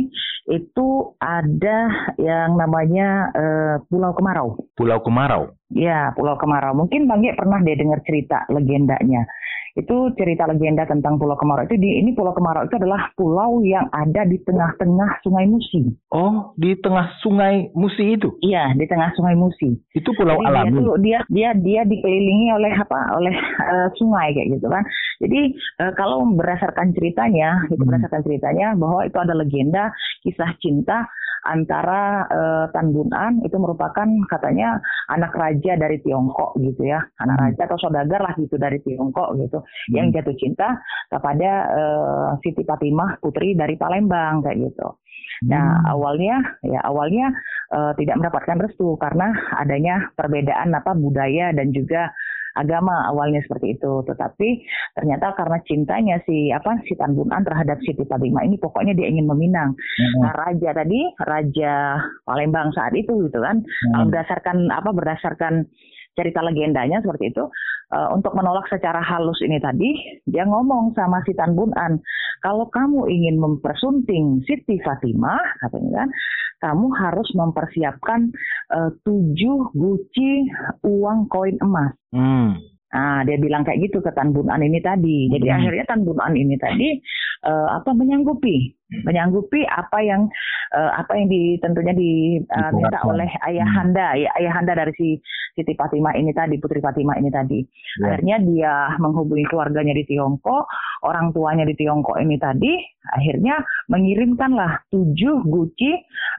itu 0.54 0.88
ada 1.18 1.90
yang 2.22 2.56
namanya 2.56 3.34
eh, 3.34 3.76
Pulau 3.90 4.14
Kemarau. 4.14 4.56
Pulau 4.78 5.02
Kemarau. 5.02 5.52
Ya, 5.74 6.14
Pulau 6.14 6.38
Kemarau. 6.38 6.78
Mungkin 6.78 7.10
Bang 7.10 7.26
Ye 7.26 7.34
pernah 7.34 7.58
deh 7.60 7.74
dengar 7.74 8.00
cerita 8.06 8.46
legendanya. 8.54 9.26
Itu 9.75 10.15
cerita 10.15 10.48
legenda 10.48 10.88
tentang 10.88 11.20
Pulau 11.20 11.36
Kemarau. 11.36 11.67
Itu 11.67 11.75
di 11.75 12.00
ini 12.00 12.15
Pulau 12.15 12.32
Kemarau 12.32 12.63
itu 12.63 12.79
adalah 12.79 13.12
pulau 13.13 13.60
yang 13.60 13.91
ada 13.91 14.24
di 14.24 14.39
tengah-tengah 14.39 15.20
Sungai 15.20 15.44
Musi. 15.46 15.84
Oh, 16.10 16.55
di 16.55 16.79
tengah 16.79 17.12
Sungai 17.20 17.75
Musi 17.75 18.15
itu. 18.15 18.39
Iya, 18.39 18.72
di 18.72 18.88
tengah 18.88 19.12
Sungai 19.20 19.36
Musi. 19.36 19.75
Itu 19.91 20.15
pulau 20.15 20.39
Jadi 20.39 20.48
dia 20.48 20.51
alami. 20.63 20.79
tuh 20.79 20.96
dia 21.03 21.20
dia 21.27 21.50
dia 21.51 21.82
dikelilingi 21.84 22.55
oleh 22.55 22.72
apa? 22.72 23.20
Oleh 23.20 23.36
eh, 23.36 23.88
sungai 24.00 24.32
kayak 24.32 24.55
gitu 24.55 24.67
kan. 24.72 24.84
Jadi 25.20 25.39
eh, 25.84 25.91
kalau 26.00 26.24
berdasarkan 26.24 26.96
ceritanya, 26.96 27.67
itu 27.67 27.75
Hmm. 27.75 27.91
berdasarkan 27.91 28.24
ceritanya 28.24 28.72
bahwa 28.79 29.03
itu 29.03 29.17
ada 29.20 29.36
legenda 29.36 29.91
kisah 30.24 30.55
cinta 30.63 31.03
antara 31.46 32.25
eh, 32.25 32.65
Tan 32.74 32.89
Bun 32.89 33.13
An 33.13 33.38
itu 33.46 33.53
merupakan 33.60 34.08
katanya 34.25 34.82
anak 35.08 35.29
raja 35.38 35.77
dari 35.77 36.01
Tiongkok 36.01 36.58
gitu 36.58 36.89
ya, 36.89 37.05
anak 37.22 37.38
Hmm. 37.38 37.44
raja 37.51 37.62
atau 37.67 37.77
saudagar 37.77 38.17
lah 38.17 38.34
gitu 38.34 38.58
dari 38.58 38.82
Tiongkok 38.82 39.38
gitu, 39.38 39.62
yang 39.94 40.12
jatuh 40.12 40.36
cinta 40.36 40.80
kepada 41.10 41.52
eh, 41.72 42.30
Siti 42.42 42.64
Fatimah 42.66 43.20
putri 43.20 43.54
dari 43.54 43.76
Palembang 43.80 44.42
kayak 44.46 44.72
gitu. 44.72 45.00
Nah 45.52 45.84
Hmm. 45.84 45.92
awalnya 45.92 46.36
ya 46.64 46.80
awalnya 46.88 47.34
eh, 47.74 47.92
tidak 48.00 48.16
mendapatkan 48.24 48.58
restu 48.62 48.96
karena 49.02 49.34
adanya 49.60 50.10
perbedaan 50.16 50.72
apa 50.74 50.96
budaya 50.96 51.52
dan 51.52 51.76
juga 51.76 52.14
agama 52.56 53.06
awalnya 53.12 53.44
seperti 53.44 53.76
itu. 53.76 54.02
Tetapi 54.08 54.48
ternyata 54.96 55.36
karena 55.36 55.60
cintanya 55.68 56.16
si 56.24 56.50
apa 56.56 56.80
si 56.88 56.96
Tan 56.96 57.14
Bun 57.14 57.30
An 57.36 57.44
terhadap 57.44 57.78
Siti 57.84 58.08
Fatimah 58.08 58.48
ini 58.48 58.56
pokoknya 58.58 58.96
dia 58.96 59.12
ingin 59.12 59.28
meminang. 59.28 59.76
Mm, 59.76 60.24
Nah 60.24 60.32
raja 60.34 60.70
tadi 60.72 61.00
raja 61.20 62.00
Palembang 62.24 62.72
saat 62.72 62.96
itu 62.96 63.28
gitu 63.28 63.40
kan 63.44 63.62
kalau 63.92 64.08
mm. 64.08 64.10
berdasarkan 64.10 64.58
apa 64.72 64.90
berdasarkan 64.96 65.54
cerita 66.16 66.40
legendanya 66.42 67.04
seperti 67.04 67.30
itu 67.30 67.44
eh, 67.92 68.10
untuk 68.12 68.34
menolak 68.34 68.66
secara 68.72 69.04
halus 69.04 69.38
ini 69.44 69.60
tadi 69.60 69.94
dia 70.26 70.48
ngomong 70.48 70.96
sama 70.96 71.22
si 71.28 71.36
Tan 71.36 71.54
Bun 71.54 71.76
An 71.76 72.00
kalau 72.42 72.72
kamu 72.72 73.08
ingin 73.08 73.36
mempersunting 73.38 74.42
Siti 74.48 74.80
Fatimah 74.82 75.40
katanya 75.62 76.04
kan 76.04 76.10
kamu 76.64 76.88
harus 76.98 77.28
mempersiapkan 77.36 78.32
eh, 78.74 78.90
tujuh 79.04 79.76
guci 79.76 80.32
uang 80.82 81.28
koin 81.28 81.60
emas 81.62 81.94
Hmm. 82.10 82.56
Nah, 82.96 83.28
dia 83.28 83.36
bilang 83.36 83.68
kayak 83.68 83.92
gitu 83.92 84.00
ke 84.00 84.08
Tan 84.16 84.32
Bun 84.32 84.48
An 84.48 84.64
ini 84.64 84.80
tadi. 84.80 85.28
Jadi 85.28 85.52
Hmm. 85.52 85.60
akhirnya 85.60 85.84
Tan 85.84 86.08
Bun 86.08 86.16
An 86.16 86.32
ini 86.32 86.56
tadi 86.56 86.96
eh, 87.44 87.68
apa 87.68 87.92
menyanggupi, 87.92 88.85
menyanggupi 89.04 89.68
apa 89.68 90.00
yang 90.00 90.30
eh, 90.72 90.92
apa 90.96 91.12
yang 91.18 91.28
di, 91.28 91.60
tentunya 91.60 91.92
diminta 91.92 92.72
Diharapkan. 92.72 93.12
oleh 93.12 93.30
ayahanda, 93.44 94.08
ya 94.16 94.30
ayahanda 94.40 94.74
dari 94.78 94.94
si 94.96 95.08
Siti 95.56 95.72
Fatimah 95.75 96.16
ini 96.20 96.36
tadi, 96.36 96.60
Putri 96.60 96.84
Fatimah 96.84 97.16
ini 97.16 97.32
tadi. 97.32 97.64
Ya. 98.04 98.16
Akhirnya 98.16 98.38
dia 98.44 98.74
menghubungi 99.00 99.48
keluarganya 99.48 99.96
di 99.96 100.04
Tiongkok, 100.04 100.68
orang 101.08 101.32
tuanya 101.32 101.64
di 101.64 101.75
Tiongkok 101.80 102.20
ini 102.20 102.36
tadi, 102.36 102.75
akhirnya 103.16 103.62
mengirimkanlah 103.88 104.84
tujuh 104.92 105.46
guci 105.48 105.92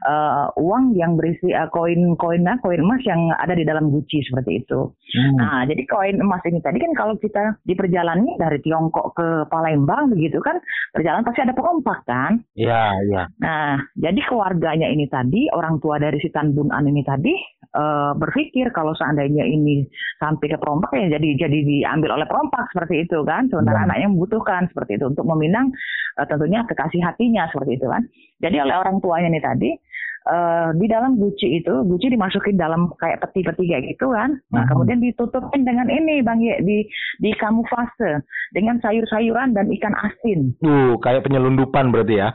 eh, 0.05 0.45
uang 0.53 0.93
yang 0.93 1.17
berisi 1.17 1.49
eh, 1.49 1.69
koin-koin 1.73 2.45
nah, 2.45 2.61
koin 2.61 2.83
emas 2.83 3.01
yang 3.03 3.33
ada 3.33 3.57
di 3.57 3.65
dalam 3.65 3.89
guci 3.89 4.21
seperti 4.21 4.61
itu. 4.63 4.93
Hmm. 4.93 5.35
Nah, 5.39 5.61
jadi 5.65 5.81
koin 5.89 6.21
emas 6.21 6.43
ini 6.45 6.61
tadi 6.61 6.77
kan 6.77 6.93
kalau 6.93 7.17
kita 7.17 7.57
di 7.65 7.73
perjalanan 7.73 8.37
dari 8.37 8.61
Tiongkok 8.61 9.17
ke 9.17 9.27
Palembang 9.49 10.13
begitu 10.13 10.37
kan, 10.45 10.61
perjalanan 10.93 11.25
pasti 11.25 11.41
ada 11.41 11.57
perompak 11.57 12.05
kan. 12.05 12.37
Ya, 12.55 12.95
ya. 13.11 13.27
Nah, 13.43 13.77
jadi 13.99 14.19
keluarganya 14.25 14.87
ini 14.89 15.05
tadi, 15.11 15.45
orang 15.51 15.77
tua 15.83 15.99
dari 15.99 16.17
si 16.23 16.31
Tan 16.31 16.55
Bun 16.55 16.71
An 16.73 16.87
ini 16.89 17.03
tadi 17.05 17.33
eh, 17.67 18.11
berpikir 18.17 18.73
kalau 18.73 18.95
seandainya 18.97 19.45
ini 19.45 19.85
sampai 20.17 20.49
ke 20.49 20.57
perompak 20.57 20.89
ya 20.97 21.19
jadi 21.19 21.37
jadi 21.45 21.59
diambil 21.67 22.17
oleh 22.17 22.25
perompak 22.25 22.65
seperti 22.73 23.05
itu 23.05 23.21
kan. 23.27 23.45
Sementara 23.51 23.85
Ya. 23.85 23.93
anaknya 23.93 24.07
membutuhkan 24.09 24.65
seperti 24.73 24.97
itu 24.97 25.05
untuk 25.05 25.25
meminang 25.29 25.69
eh, 26.17 26.25
tentunya 26.25 26.65
kekasih 26.65 27.01
hatinya 27.05 27.45
seperti 27.53 27.77
itu 27.77 27.85
kan. 27.85 28.01
Jadi 28.41 28.57
oleh 28.57 28.75
orang 28.77 28.97
tuanya 29.05 29.29
ini 29.29 29.41
tadi 29.43 29.69
eh, 30.27 30.69
di 30.75 30.85
dalam 30.85 31.15
guci 31.15 31.57
itu, 31.57 31.73
guci 31.83 32.07
dimasukin 32.07 32.55
dalam 32.55 32.91
kayak 32.95 33.23
peti-peti 33.23 33.63
kayak 33.65 33.83
gitu 33.95 34.11
kan. 34.11 34.35
Nah, 34.51 34.63
Mhm. 34.63 34.69
kemudian 34.69 34.99
ditutupin 34.99 35.63
dengan 35.63 35.87
ini 35.87 36.19
Bang 36.19 36.39
Ye 36.39 36.59
di 36.61 36.83
di 37.17 37.31
kamuflase 37.33 38.21
dengan 38.51 38.77
sayur-sayuran 38.79 39.55
dan 39.55 39.71
ikan 39.71 39.95
asin. 39.95 40.51
Tuh, 40.59 40.99
kayak 40.99 41.23
penyelundupan 41.23 41.89
berarti 41.89 42.19
ya. 42.19 42.29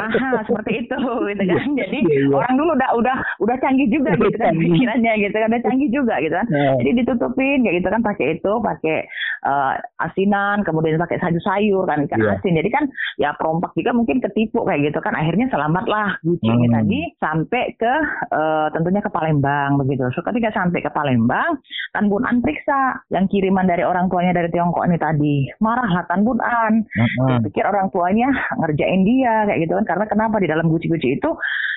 Aha, 0.00 0.42
seperti 0.42 0.82
itu 0.82 0.96
gitu 0.96 1.42
kan. 1.46 1.68
Jadi 1.76 1.98
Iya, 2.00 2.26
iya. 2.26 2.32
orang 2.32 2.54
dulu 2.56 2.70
udah 2.74 2.90
udah 2.96 3.16
udah 3.38 3.56
canggih 3.60 3.86
juga 3.86 4.16
gitu 4.16 4.34
kan 4.34 4.56
pikirannya 4.56 5.12
gitu 5.20 5.36
kan, 5.36 5.48
udah 5.52 5.62
canggih 5.62 5.90
juga 5.92 6.14
gitu 6.18 6.34
kan. 6.34 6.46
Ya. 6.50 6.72
Jadi 6.80 6.90
ditutupin 7.04 7.56
kayak 7.62 7.76
gitu 7.78 7.88
kan 7.88 8.02
pakai 8.02 8.26
itu, 8.34 8.52
pakai 8.58 8.96
eh, 9.42 9.74
asinan, 9.98 10.60
kemudian 10.62 10.96
pakai 10.96 11.18
sayur-sayur 11.18 11.84
kan 11.84 12.04
ikan 12.04 12.20
Iya. 12.20 12.36
asin. 12.36 12.56
Jadi 12.56 12.68
kan 12.68 12.84
ya 13.16 13.32
perompak 13.34 13.72
juga 13.72 13.90
mungkin 13.90 14.20
ketipu 14.20 14.62
kayak 14.62 14.90
gitu 14.90 14.98
kan. 14.98 15.12
Akhirnya 15.12 15.48
selamatlah 15.48 16.16
Guci 16.20 16.44
ini 16.44 16.66
Hmm. 16.68 16.76
tadi 16.76 17.00
sampai 17.16 17.64
ke 17.74 17.94
eh, 18.30 18.66
tentunya 18.70 19.00
ke 19.00 19.08
Palembang 19.08 19.76
begitu. 19.76 20.04
So 20.12 20.20
ketika 20.20 20.52
sampai 20.52 20.80
ke 20.80 20.90
Palembang, 20.90 21.56
Tan 21.90 22.06
Bun 22.06 22.22
An 22.22 22.40
periksa 22.40 23.00
yang 23.08 23.26
kiriman 23.26 23.64
dari 23.64 23.82
orang 23.82 24.06
tuanya 24.06 24.32
dari 24.32 24.48
Tiongkok 24.48 24.84
ini 24.84 24.96
tadi. 24.96 25.36
Marahlah 25.58 26.04
Tan 26.04 26.22
Bun 26.22 26.40
An. 26.40 26.84
Dia 26.84 27.06
Mm-mm. 27.40 27.44
pikir 27.46 27.64
orang 27.64 27.88
tuanya 27.90 28.28
ngerjain 28.56 29.02
dia 29.02 29.44
kayak 29.44 29.60
gitu 29.64 29.72
kan 29.74 29.86
karena 29.86 30.04
kenapa 30.04 30.36
di 30.38 30.46
dalam 30.46 30.66
guci-guci 30.66 31.16
itu 31.16 31.30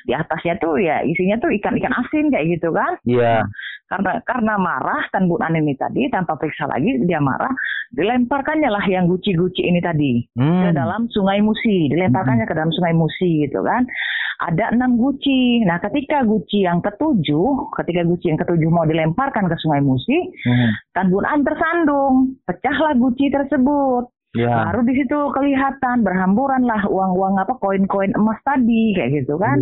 di 0.04 0.12
atasnya 0.12 0.60
tuh 0.60 0.76
ya 0.76 1.00
isinya 1.00 1.40
tuh 1.40 1.48
ikan-ikan 1.54 1.96
asin 1.96 2.28
kayak 2.28 2.60
gitu 2.60 2.76
kan 2.76 3.00
Iya. 3.08 3.48
karena 3.88 4.12
karena 4.26 4.54
marah 4.58 5.08
Tan 5.10 5.32
Bun 5.32 5.40
An 5.40 5.56
ini 5.56 5.74
tadi 5.74 6.12
tanpa 6.12 6.36
periksa 6.36 6.68
lagi 6.68 7.00
dia 7.02 7.24
marah 7.24 7.53
dilemparkannya 7.94 8.68
lah 8.68 8.82
yang 8.86 9.06
guci-guci 9.06 9.62
ini 9.62 9.80
tadi 9.80 10.26
ke 10.34 10.42
Hmm. 10.42 10.74
dalam 10.74 11.06
sungai 11.10 11.40
Musi 11.40 11.88
dilemparkannya 11.88 12.46
ke 12.46 12.54
dalam 12.54 12.74
sungai 12.74 12.92
Musi 12.92 13.46
gitu 13.46 13.62
kan 13.62 13.86
ada 14.42 14.74
enam 14.74 14.98
guci 14.98 15.62
nah 15.64 15.78
ketika 15.78 16.26
guci 16.26 16.66
yang 16.66 16.82
ketujuh 16.82 17.48
ketika 17.78 18.02
guci 18.02 18.34
yang 18.34 18.40
ketujuh 18.40 18.68
mau 18.68 18.84
dilemparkan 18.84 19.46
ke 19.46 19.56
sungai 19.62 19.80
Musi 19.80 20.18
Hmm. 20.44 20.70
Tan 20.92 21.08
Bun 21.10 21.24
An 21.24 21.46
tersandung 21.46 22.36
pecahlah 22.44 22.98
guci 22.98 23.30
tersebut 23.30 24.10
Ya. 24.34 24.66
Baru 24.66 24.82
di 24.82 24.98
situ 24.98 25.14
kelihatan 25.30 26.02
berhamburan 26.02 26.66
lah 26.66 26.82
uang-uang 26.90 27.38
apa 27.38 27.54
koin-koin 27.62 28.18
emas 28.18 28.42
tadi 28.42 28.98
kayak 28.98 29.22
gitu 29.22 29.38
kan. 29.38 29.62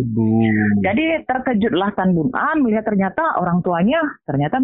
Jadi 0.80 1.28
terkejutlah 1.28 1.92
Tan 1.92 2.16
Bun 2.16 2.32
An 2.32 2.64
melihat 2.64 2.88
ternyata 2.88 3.36
orang 3.36 3.60
tuanya 3.60 4.00
ternyata 4.24 4.56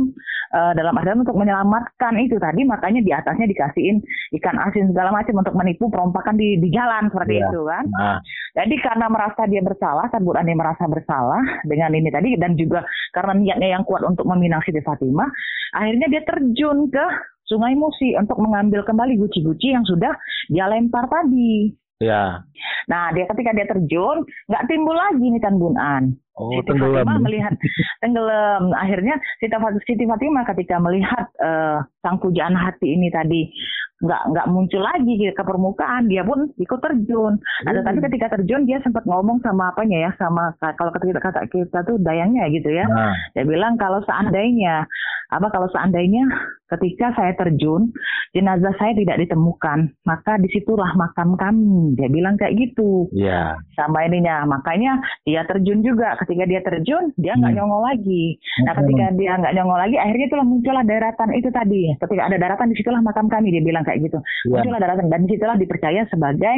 eh, 0.57 0.73
dalam 0.73 0.97
artian 0.97 1.21
untuk 1.21 1.37
menyelamatkan 1.37 2.17
itu 2.25 2.41
tadi 2.41 2.65
makanya 2.65 3.05
di 3.05 3.13
atasnya 3.13 3.53
dikasihin 3.53 4.01
ikan 4.41 4.57
asin 4.57 4.89
segala 4.89 5.13
macam 5.13 5.45
untuk 5.45 5.53
menipu 5.53 5.93
perompakan 5.93 6.41
di 6.41 6.57
di 6.57 6.73
jalan 6.73 7.13
seperti 7.13 7.37
Iya. 7.37 7.45
itu 7.53 7.61
kan. 7.69 7.85
Nah, 7.93 8.19
Jadi 8.59 8.75
karena 8.81 9.07
merasa 9.13 9.45
dia 9.45 9.61
bersalah, 9.61 10.09
Tan 10.09 10.25
Bun 10.25 10.41
An 10.41 10.49
yang 10.49 10.57
merasa 10.57 10.89
bersalah 10.89 11.45
dengan 11.69 11.93
ini 11.93 12.09
tadi 12.09 12.33
dan 12.41 12.57
juga 12.57 12.81
karena 13.13 13.37
niatnya 13.37 13.77
yang 13.77 13.85
kuat 13.85 14.01
untuk 14.09 14.25
meminang 14.25 14.65
Siti 14.65 14.81
Fatimah, 14.81 15.29
akhirnya 15.77 16.09
dia 16.09 16.25
terjun 16.25 16.89
ke 16.89 17.05
Sungai 17.49 17.73
Musi 17.75 18.13
untuk 18.15 18.37
mengambil 18.39 18.85
kembali 18.85 19.17
guci-guci 19.17 19.73
yang 19.73 19.83
sudah 19.83 20.13
dia 20.47 20.69
lempar 20.69 21.09
tadi. 21.09 21.73
ya. 21.99 22.45
Nah, 22.87 23.11
dia 23.11 23.27
ketika 23.27 23.51
dia 23.51 23.67
terjun, 23.67 24.23
nggak 24.47 24.67
timbul 24.71 24.95
lagi 24.95 25.25
nih 25.25 25.43
Tan 25.43 25.59
Bun 25.59 25.75
An. 25.75 26.15
Oh, 26.39 26.55
Siti 26.55 26.71
tenggelam. 26.71 27.03
Fatimah 27.03 27.19
melihat 27.19 27.55
tenggelam. 28.05 28.71
Akhirnya 28.71 29.19
Siti 29.43 29.51
Siti 29.83 30.05
Fatimah 30.07 30.47
ketika 30.47 30.79
melihat 30.79 31.27
eh, 31.43 31.83
sang 31.99 32.23
pujaan 32.23 32.55
hati 32.55 32.95
ini 32.95 33.11
tadi 33.11 33.51
nggak 33.99 34.23
nggak 34.31 34.47
muncul 34.47 34.79
lagi 34.79 35.19
ke 35.19 35.43
permukaan, 35.43 36.07
dia 36.07 36.23
pun 36.23 36.47
ikut 36.55 36.79
terjun. 36.79 37.35
Nah, 37.35 37.71
Hmm. 37.75 37.83
tetapi 37.83 37.99
ketika 38.07 38.39
terjun 38.39 38.63
dia 38.63 38.79
sempat 38.79 39.03
ngomong 39.03 39.43
sama 39.43 39.75
apanya 39.75 40.07
ya, 40.07 40.11
sama 40.15 40.55
kalau 40.79 40.95
kata 40.95 41.19
kata 41.19 41.51
kita 41.51 41.83
tuh 41.83 41.99
dayangnya 41.99 42.47
gitu 42.55 42.71
ya. 42.71 42.87
Nah, 42.87 43.11
Dia 43.35 43.43
bilang 43.43 43.75
kalau 43.75 43.99
seandainya 44.07 44.87
apa 45.29 45.53
kalau 45.53 45.69
seandainya 45.69 46.25
ketika 46.69 47.17
saya 47.17 47.33
terjun 47.33 47.89
jenazah 48.33 48.73
saya 48.77 48.93
tidak 48.93 49.25
ditemukan, 49.25 49.89
maka 50.05 50.37
di 50.37 50.49
situlah 50.53 50.93
makam 50.95 51.33
kami. 51.35 51.97
Dia 51.97 52.09
bilang 52.13 52.37
kayak 52.37 52.57
gitu 52.57 53.09
ya. 53.17 53.57
sama 53.73 54.05
ininya. 54.05 54.45
Makanya 54.45 55.01
dia 55.25 55.45
terjun 55.49 55.81
juga. 55.81 56.13
Ketika 56.21 56.45
dia 56.45 56.61
terjun, 56.61 57.13
dia 57.17 57.33
nggak 57.37 57.57
Hmm. 57.57 57.59
nyongol 57.63 57.83
lagi. 57.89 58.37
Nah, 58.69 58.73
ketika 58.77 59.05
dia 59.17 59.33
nggak 59.39 59.55
nyongol 59.57 59.79
lagi, 59.81 59.97
akhirnya 59.97 60.27
itulah 60.29 60.47
muncullah 60.47 60.85
daratan 60.85 61.31
itu 61.33 61.49
tadi. 61.49 61.83
Ketika 61.97 62.23
ada 62.29 62.37
daratan, 62.37 62.69
di 62.69 62.77
situlah 62.77 63.01
makam 63.01 63.27
kami. 63.33 63.49
Dia 63.49 63.65
bilang 63.65 63.85
kayak 63.87 64.05
gitu. 64.05 64.19
Ya. 64.51 64.61
Muncullah 64.61 64.81
daratan 64.83 65.09
dan 65.09 65.25
di 65.25 65.37
situlah 65.37 65.57
dipercaya 65.57 66.05
sebagai 66.13 66.57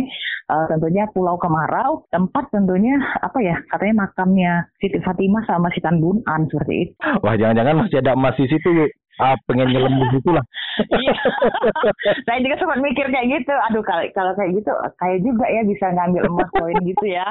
eh, 0.50 0.66
tentunya 0.66 1.06
Pulau 1.14 1.38
Kemarau, 1.38 2.02
tempat 2.10 2.50
tentunya 2.50 2.98
apa 3.22 3.38
ya? 3.38 3.54
Katanya 3.70 4.10
makamnya 4.10 4.52
Siti 4.82 4.98
Fatimah 4.98 5.46
sama 5.46 5.70
si 5.70 5.78
Tan 5.78 6.02
Bun 6.02 6.18
An 6.26 6.50
seperti 6.50 6.90
itu. 6.90 6.92
Wah, 7.22 7.38
jangan-jangan 7.38 7.86
masih 7.86 8.02
ada 8.02 8.18
emas 8.18 8.34
di 8.34 8.50
situ, 8.60 8.70
yuk. 8.76 8.90
ah, 9.20 9.36
pengen 9.44 9.68
nyelam 9.68 9.92
di 9.96 10.06
situ 10.12 10.30
lah. 10.32 10.44
Iya. 10.80 11.12
Saya 12.24 12.40
juga 12.40 12.56
sempat 12.56 12.80
mikir 12.80 13.04
kayak 13.08 13.28
gitu. 13.28 13.52
Aduh 13.68 13.84
kalau 13.84 14.00
kalau 14.16 14.32
kayak 14.32 14.56
gitu 14.56 14.72
kayak 14.96 15.20
juga 15.20 15.44
ya 15.44 15.60
bisa 15.60 15.92
ngambil 15.92 16.24
emas 16.24 16.48
koin 16.56 16.80
gitu 16.80 17.04
ya. 17.04 17.28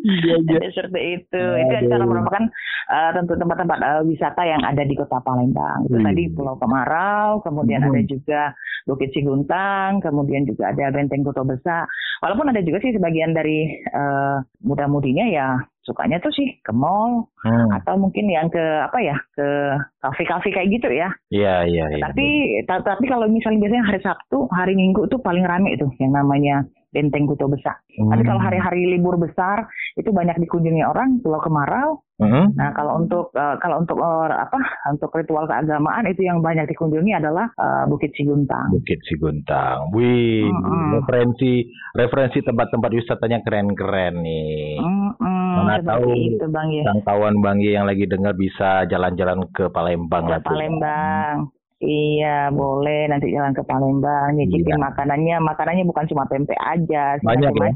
Iya, 0.00 0.34
iya. 0.40 0.58
Seperti 0.72 1.00
itu. 1.20 1.42
Itu 1.42 1.74
acara 1.84 2.00
Aduh. 2.00 2.08
merupakan 2.08 2.44
eh, 2.88 3.10
tentu 3.12 3.32
tempat-tempat 3.36 3.78
eh, 3.82 4.02
wisata 4.08 4.42
yang 4.48 4.62
ada 4.64 4.82
di 4.88 4.94
Kota 4.96 5.20
Palembang. 5.20 5.84
Itu 5.84 6.00
Hmm. 6.00 6.06
tadi 6.08 6.22
Pulau 6.32 6.56
Kemarau, 6.56 7.44
kemudian 7.44 7.84
Hmm. 7.84 7.92
ada 7.92 8.00
juga 8.08 8.42
Bukit 8.88 9.12
Siguntang, 9.12 10.00
kemudian 10.00 10.48
juga 10.48 10.72
ada 10.72 10.88
Benteng 10.88 11.28
Kota 11.28 11.44
Besar. 11.44 11.84
Walaupun 12.24 12.48
ada 12.48 12.64
juga 12.64 12.80
sih 12.80 12.96
sebagian 12.96 13.36
dari 13.36 13.68
eh, 13.84 14.36
muda-mudinya 14.64 15.28
ya 15.28 15.60
sukanya 15.86 16.18
tuh 16.18 16.34
sih 16.34 16.58
ke 16.60 16.74
mall 16.74 17.30
Hmm. 17.40 17.70
atau 17.70 17.94
mungkin 17.94 18.26
yang 18.26 18.50
ke 18.50 18.58
apa 18.58 18.98
ya 18.98 19.14
ke 19.32 19.46
kafe-kafe 20.02 20.50
kayak 20.50 20.70
gitu 20.74 20.90
ya. 20.90 21.14
Iya, 21.30 21.62
iya, 21.64 21.84
iya. 21.94 22.02
Tapi 22.02 22.26
ta- 22.66 22.82
tapi 22.82 23.06
kalau 23.06 23.30
misalnya 23.30 23.62
biasanya 23.62 23.86
hari 23.86 24.00
Sabtu, 24.02 24.50
hari 24.50 24.74
Minggu 24.74 25.06
tuh 25.06 25.22
paling 25.22 25.46
rame 25.46 25.72
itu 25.72 25.86
yang 26.02 26.10
namanya 26.10 26.66
Benteng 26.96 27.28
Kuto 27.28 27.44
Besar. 27.44 27.76
Tapi 27.92 28.24
kalau 28.24 28.40
Hmm. 28.40 28.48
hari-hari 28.48 28.88
libur 28.88 29.20
besar 29.20 29.68
itu 29.94 30.08
banyak 30.08 30.40
dikunjungi 30.40 30.80
orang 30.80 31.20
Pulau 31.20 31.44
Kemarau. 31.44 32.00
Hmm. 32.16 32.48
Nah 32.56 32.72
kalau 32.72 32.96
untuk 32.96 33.28
eh, 33.36 33.56
kalau 33.60 33.84
untuk 33.84 34.00
eh, 34.00 34.32
apa 34.32 34.56
untuk 34.88 35.12
ritual 35.12 35.44
keagamaan 35.44 36.08
itu 36.08 36.24
yang 36.24 36.40
banyak 36.40 36.64
dikunjungi 36.64 37.12
adalah 37.12 37.52
eh, 37.52 37.84
Bukit 37.84 38.16
Siguntang. 38.16 38.72
Bukit 38.72 39.04
Siguntang. 39.04 39.92
Wih, 39.92 40.48
Mm-mm. 40.48 40.96
referensi 40.96 41.68
referensi 41.92 42.40
tempat-tempat 42.40 42.88
wisatanya 42.88 43.44
keren-keren 43.44 44.24
nih. 44.24 44.80
Mm-mm, 44.80 45.52
Mana 45.60 45.76
tahu 45.84 46.08
itu 46.16 46.48
Bang 46.48 46.72
ya. 46.72 46.88
Jangkauan 46.88 47.44
Bang 47.44 47.60
Ye 47.60 47.76
yang 47.76 47.84
lagi 47.84 48.08
dengar 48.08 48.32
bisa 48.32 48.88
jalan-jalan 48.88 49.44
ke 49.52 49.68
Palembang 49.68 50.24
Ke 50.24 50.32
lah. 50.32 50.40
Palembang. 50.40 51.52
Iya, 51.76 52.48
boleh 52.56 53.04
nanti 53.12 53.28
jalan 53.36 53.52
ke 53.52 53.60
Palembang, 53.68 54.32
Iya. 54.32 54.48
nyicipin 54.48 54.80
makanannya. 54.80 55.36
Makanannya 55.44 55.84
bukan 55.84 56.08
cuma 56.08 56.24
tempe 56.24 56.56
aja, 56.56 57.20
sih, 57.20 57.26
Banyak 57.28 57.52
ya? 57.52 57.68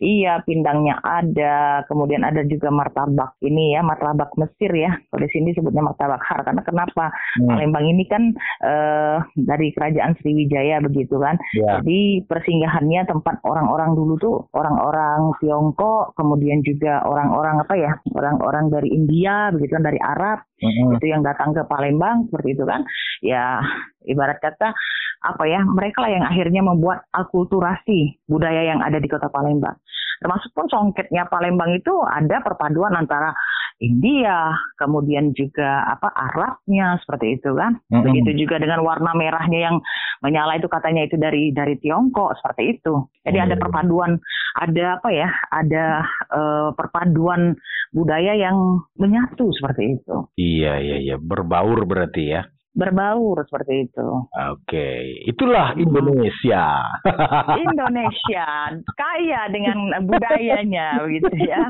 Iya, 0.00 0.40
pindangnya 0.48 0.96
ada, 1.04 1.84
kemudian 1.84 2.24
ada 2.24 2.40
juga 2.48 2.72
martabak 2.72 3.36
ini 3.44 3.76
ya, 3.76 3.84
martabak 3.84 4.32
Mesir 4.40 4.72
ya. 4.72 4.96
Kalau 5.12 5.20
di 5.20 5.28
sini 5.28 5.52
sebutnya 5.52 5.84
martabak 5.84 6.24
har 6.24 6.40
karena 6.40 6.64
kenapa? 6.64 7.12
Hmm, 7.36 7.52
Palembang 7.52 7.84
ini 7.84 8.08
kan 8.08 8.32
eh, 8.64 9.16
dari 9.36 9.76
kerajaan 9.76 10.16
Sriwijaya 10.16 10.80
begitu 10.80 11.20
kan. 11.20 11.36
ya. 11.52 11.84
Jadi 11.84 12.24
persinggahannya 12.24 13.12
tempat 13.12 13.44
orang-orang 13.44 13.92
dulu 13.92 14.16
tuh 14.16 14.36
orang-orang 14.56 15.36
Tiongkok, 15.44 16.16
kemudian 16.16 16.64
juga 16.64 17.04
orang-orang 17.04 17.60
apa 17.60 17.74
ya, 17.76 17.92
orang-orang 18.16 18.72
dari 18.72 18.88
India 18.96 19.52
begitu 19.52 19.76
kan 19.76 19.84
dari 19.84 20.00
Arab 20.00 20.48
Mm-mm. 20.60 21.00
itu 21.00 21.06
yang 21.08 21.24
datang 21.24 21.56
ke 21.56 21.64
Palembang 21.64 22.28
seperti 22.28 22.52
itu 22.52 22.64
kan 22.68 22.84
ya 23.24 23.64
ibarat 24.04 24.40
kata 24.40 24.76
apa 25.20 25.44
ya 25.44 25.60
mereka 25.64 26.04
lah 26.04 26.12
yang 26.12 26.24
akhirnya 26.24 26.64
membuat 26.64 27.04
akulturasi 27.12 28.20
budaya 28.24 28.72
yang 28.72 28.80
ada 28.80 28.96
di 28.96 29.08
kota 29.08 29.28
Palembang 29.28 29.76
termasuk 30.20 30.52
pun 30.52 30.68
songketnya 30.68 31.24
Palembang 31.26 31.72
itu 31.72 31.92
ada 32.04 32.44
perpaduan 32.44 32.92
antara 32.92 33.32
India 33.80 34.52
kemudian 34.76 35.32
juga 35.32 35.80
apa 35.88 36.12
Arabnya 36.12 37.00
seperti 37.00 37.40
itu 37.40 37.56
kan 37.56 37.80
Mm-mm. 37.88 38.04
begitu 38.04 38.44
juga 38.44 38.60
dengan 38.60 38.84
warna 38.84 39.16
merahnya 39.16 39.72
yang 39.72 39.76
menyala 40.20 40.60
itu 40.60 40.68
katanya 40.68 41.08
itu 41.08 41.16
dari 41.16 41.48
dari 41.56 41.80
Tiongkok 41.80 42.36
seperti 42.36 42.76
itu 42.76 43.08
jadi 43.24 43.48
ada 43.48 43.56
Oh. 43.56 43.60
perpaduan 43.64 44.20
ada 44.60 45.00
apa 45.00 45.08
ya 45.08 45.28
ada 45.48 46.04
eh, 46.28 46.68
perpaduan 46.76 47.56
budaya 47.90 48.36
yang 48.36 48.84
menyatu 49.00 49.48
seperti 49.56 49.96
itu 49.96 50.28
Iya, 50.36 50.76
iya, 50.78 50.96
iya. 51.00 51.16
Berbaur 51.16 51.88
berarti 51.88 52.36
ya. 52.36 52.44
Berbaur 52.70 53.42
seperti 53.44 53.84
itu. 53.84 54.08
Oke, 54.30 54.88
itulah 55.26 55.74
Hmm. 55.74 55.82
Indonesia. 55.82 56.64
Indonesia 57.66 58.46
kaya 58.94 59.40
dengan 59.50 59.76
budayanya 60.06 61.02
begitu 61.02 61.34
ya. 61.50 61.66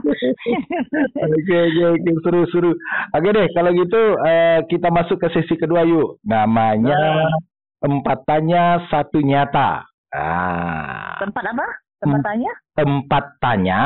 Oke, 1.16 1.56
oke, 1.56 1.84
oke, 1.96 2.10
seru, 2.20 2.40
seru. 2.48 2.70
Oke 3.10 3.28
deh, 3.30 3.48
kalau 3.52 3.72
gitu 3.72 4.00
eh, 4.20 4.60
kita 4.68 4.88
masuk 4.88 5.16
ke 5.16 5.32
sesi 5.32 5.56
kedua 5.56 5.82
yuk. 5.82 6.20
Namanya 6.22 7.32
empat 7.80 8.28
tanya 8.28 8.84
satu 8.86 9.18
nyata. 9.18 9.88
Ah, 10.12 11.16
Tempat 11.16 11.44
apa? 11.48 11.66
Tempat 11.96 12.20
tanya? 12.22 12.52
empat 12.76 13.24
tanya 13.40 13.80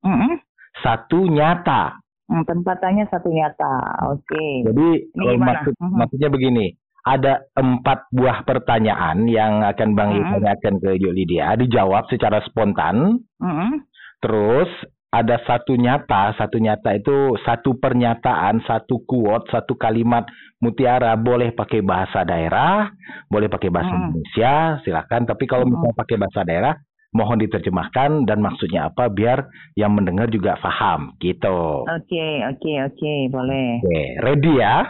Mm-mm. 0.00 0.40
satu 0.78 1.28
nyata. 1.28 1.99
Hmm, 2.30 2.46
tempat 2.46 2.78
tanya 2.78 3.02
satu 3.10 3.26
nyata. 3.26 3.74
Oke. 4.14 4.62
Jadi 4.62 4.88
Ini 5.02 5.18
kalau 5.18 5.32
gimana? 5.34 5.50
maksud, 5.50 5.74
Mhm. 5.82 5.96
maksudnya 5.98 6.28
begini, 6.30 6.66
ada 7.02 7.32
empat 7.58 8.06
buah 8.14 8.46
pertanyaan 8.46 9.26
yang 9.26 9.66
akan 9.66 9.98
Bang 9.98 10.14
Yi 10.14 10.22
Mhm. 10.22 10.32
tanyakan 10.38 10.74
ke 10.78 10.90
Yuk 11.02 11.10
Lydia, 11.10 11.58
dijawab 11.58 12.06
secara 12.06 12.38
spontan. 12.46 13.18
Mm-mm. 13.42 13.82
Terus 14.22 14.70
ada 15.10 15.42
satu 15.42 15.74
nyata, 15.74 16.38
satu 16.38 16.62
nyata 16.62 16.94
itu 16.94 17.34
satu 17.42 17.74
pernyataan, 17.82 18.62
satu 18.62 19.02
quote, 19.02 19.50
satu 19.50 19.74
kalimat 19.74 20.22
mutiara 20.62 21.18
boleh 21.18 21.50
pakai 21.50 21.82
bahasa 21.82 22.22
daerah, 22.22 22.94
boleh 23.26 23.50
pakai 23.50 23.74
bahasa 23.74 23.90
Mm. 23.90 24.00
Indonesia, 24.06 24.78
silakan. 24.86 25.26
Tapi 25.26 25.50
kalau 25.50 25.66
Mm. 25.66 25.74
misalnya 25.74 25.98
pakai 25.98 26.14
bahasa 26.14 26.40
daerah, 26.46 26.74
mohon 27.10 27.42
diterjemahkan 27.42 28.26
dan 28.26 28.38
maksudnya 28.38 28.90
apa 28.90 29.10
biar 29.10 29.50
yang 29.74 29.94
mendengar 29.94 30.30
juga 30.30 30.54
paham, 30.62 31.14
gitu. 31.18 31.84
Oke, 31.86 32.26
oke, 32.46 32.72
oke, 32.86 33.12
boleh. 33.34 33.82
Oke, 33.82 34.02
ready 34.22 34.52
ya? 34.62 34.86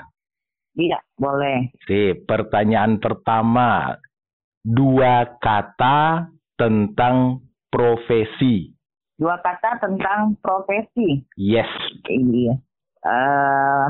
Iya, 0.76 0.98
boleh. 1.18 1.72
Sip, 1.88 2.24
pertanyaan 2.28 3.00
pertama. 3.02 3.96
Dua 4.60 5.24
kata 5.40 6.28
tentang 6.54 7.40
profesi. 7.72 8.68
Dua 9.16 9.40
kata 9.40 9.80
tentang 9.80 10.36
profesi. 10.40 11.24
Yes. 11.40 11.68
Iya. 12.08 12.60
Eh, 13.00 13.86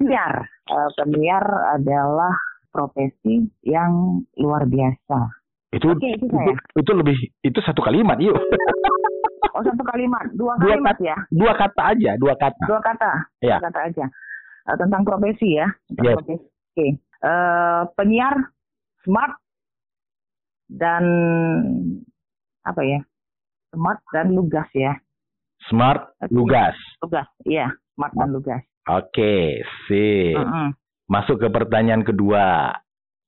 penyiar. 0.00 0.34
Eh, 0.68 0.90
penyiar 0.96 1.44
adalah 1.76 2.32
profesi 2.72 3.44
yang 3.64 4.24
luar 4.40 4.64
biasa. 4.68 5.45
Itu 5.74 5.90
Oke, 5.92 6.08
itu 6.14 6.24
itu, 6.24 6.36
saya. 6.36 6.54
itu 6.78 6.90
lebih 6.94 7.16
itu 7.42 7.58
satu 7.60 7.82
kalimat 7.82 8.16
yuk. 8.22 8.38
Oh, 9.52 9.62
satu 9.64 9.82
kalimat, 9.82 10.24
dua 10.36 10.54
Dua 10.60 10.78
kalimat 10.78 10.96
ya. 11.02 11.16
Dua 11.32 11.52
kata 11.56 11.82
aja, 11.96 12.12
dua 12.20 12.34
kata. 12.36 12.64
Dua 12.68 12.80
kata. 12.80 13.10
Ya. 13.42 13.56
Dua 13.58 13.66
kata 13.72 13.80
aja. 13.90 14.04
Eh, 14.66 14.76
tentang 14.78 15.02
profesi 15.02 15.56
ya. 15.56 15.66
Tentang 15.90 16.04
Yes. 16.04 16.16
profesi. 16.20 16.36
Oke. 16.46 16.86
Eh, 17.00 17.82
penyiar 17.96 18.34
smart 19.02 19.34
dan 20.68 21.04
apa 22.62 22.82
ya? 22.82 23.00
Smart 23.72 24.00
dan 24.12 24.32
lugas 24.32 24.68
ya. 24.72 24.94
Smart, 25.66 26.14
lugas. 26.30 26.76
Lugas, 27.00 27.26
iya. 27.42 27.72
Smart 27.96 28.12
dan 28.14 28.30
lugas. 28.30 28.62
Oke, 28.86 29.64
sip. 29.88 30.36
Mm-mm. 30.36 30.76
Masuk 31.08 31.42
ke 31.42 31.48
pertanyaan 31.50 32.04
kedua. 32.04 32.70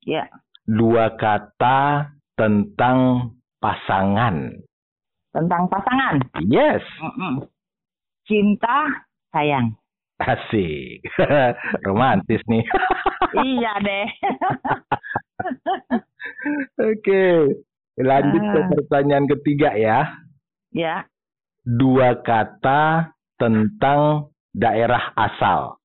Ya. 0.05 0.29
Dua 0.63 1.17
kata 1.17 2.13
tentang 2.39 3.31
pasangan. 3.59 4.55
Tentang 5.29 5.67
pasangan. 5.67 6.15
Yes, 6.47 6.81
Mm-mm. 6.99 7.45
Cinta, 8.25 8.87
sayang. 9.29 9.77
asik. 10.19 11.05
Romantis 11.87 12.43
nih. 12.47 12.63
iya 13.45 13.73
deh. 13.79 14.07
Oke, 16.81 17.25
lanjut 17.97 18.43
ke 18.45 18.59
Ah. 18.59 18.69
pertanyaan 18.73 19.27
ketiga 19.29 19.71
ya. 19.75 19.99
ya. 20.71 21.05
Dua 21.63 22.17
kata 22.19 23.13
tentang 23.37 24.33
daerah 24.51 25.13
asal. 25.15 25.77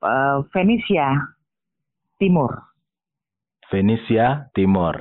Eh, 0.00 0.36
Venesia 0.50 1.14
Timur. 2.16 2.50
Venesia 3.68 4.48
Timur. 4.52 4.96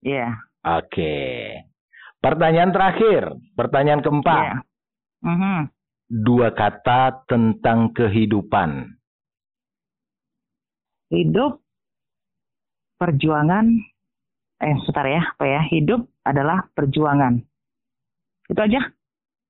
Ya. 0.00 0.40
Oke. 0.64 1.16
Pertanyaan 2.20 2.72
terakhir, 2.72 3.32
pertanyaan 3.56 4.04
keempat. 4.04 4.44
Ya. 4.44 4.56
Mhm. 5.24 5.58
Dua 6.10 6.52
kata 6.52 7.24
tentang 7.24 7.92
kehidupan. 7.96 8.98
Hidup 11.10 11.62
perjuangan 13.00 13.66
eh 14.60 14.76
sebentar 14.84 15.06
ya, 15.08 15.22
apa 15.24 15.44
ya? 15.48 15.62
Hidup 15.72 16.08
adalah 16.26 16.68
perjuangan. 16.76 17.40
Itu 18.50 18.60
aja. 18.60 18.92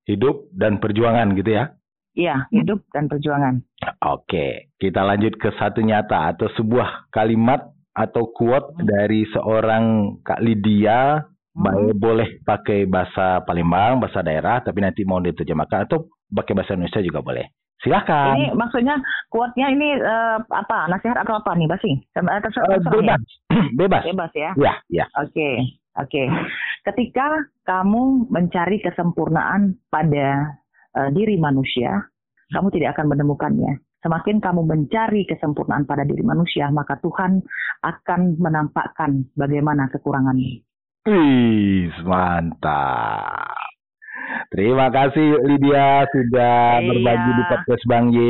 Hidup 0.07 0.51
dan 0.55 0.79
perjuangan 0.79 1.35
gitu 1.35 1.51
ya. 1.59 1.75
Iya, 2.11 2.51
hidup 2.51 2.83
dan 2.91 3.07
perjuangan. 3.07 3.63
Oke, 4.03 4.75
kita 4.83 5.07
lanjut 5.07 5.39
ke 5.39 5.55
satu 5.55 5.79
nyata 5.79 6.35
atau 6.35 6.51
sebuah 6.59 7.09
kalimat 7.15 7.71
atau 8.01 8.33
quote 8.33 8.81
dari 8.81 9.29
seorang 9.29 10.17
Kak 10.25 10.41
Lydia. 10.41 11.21
Hmm. 11.51 11.67
Baik, 11.67 11.99
boleh 11.99 12.29
pakai 12.47 12.87
bahasa 12.87 13.43
Palembang, 13.43 13.99
bahasa 13.99 14.23
daerah, 14.23 14.63
tapi 14.63 14.81
nanti 14.81 15.03
mau 15.03 15.19
diterjemahkan 15.19 15.91
atau 15.91 16.07
pakai 16.31 16.55
bahasa 16.55 16.79
Indonesia 16.79 17.03
juga 17.03 17.21
boleh. 17.21 17.43
Silakan. 17.83 18.39
Ini 18.39 18.47
maksudnya 18.55 18.95
quote-nya 19.27 19.67
ini 19.75 19.99
eh, 19.99 20.39
apa? 20.47 20.87
Nasihat 20.87 21.17
atau 21.19 21.43
apa 21.43 21.59
nih, 21.59 21.67
Basi? 21.67 21.97
Sama- 22.15 22.39
Terserah, 22.39 22.71
Eh, 22.71 22.79
terserah 22.79 22.93
ya? 22.93 23.01
bebas. 23.03 23.23
bebas. 23.83 24.03
Bebas 24.07 24.33
ya. 24.37 24.51
Ya, 24.61 24.75
ya. 24.95 25.05
Oke, 25.19 25.59
oke. 25.99 26.23
Ketika 26.87 27.27
kamu 27.67 28.31
mencari 28.31 28.79
kesempurnaan 28.79 29.75
pada 29.91 30.55
eh, 30.97 31.11
diri 31.11 31.35
manusia, 31.35 31.99
kamu 32.55 32.71
tidak 32.71 32.95
akan 32.95 33.11
menemukannya. 33.11 33.75
Semakin 34.01 34.41
kamu 34.41 34.65
mencari 34.65 35.29
kesempurnaan 35.29 35.85
pada 35.85 36.09
diri 36.09 36.25
manusia, 36.25 36.73
maka 36.73 36.97
Tuhan 37.05 37.45
akan 37.85 38.41
menampakkan 38.41 39.29
bagaimana 39.37 39.93
kekuranganmu. 39.93 40.65
Wih, 41.05 41.93
mantap. 42.05 43.57
Terima 44.51 44.89
kasih 44.89 45.37
Lydia 45.47 46.05
sudah 46.11 46.81
Iya. 46.81 46.87
berbagi 46.89 47.31
di 47.37 47.45
podcast 47.49 47.85
Bang 47.87 48.07
Y. 48.13 48.21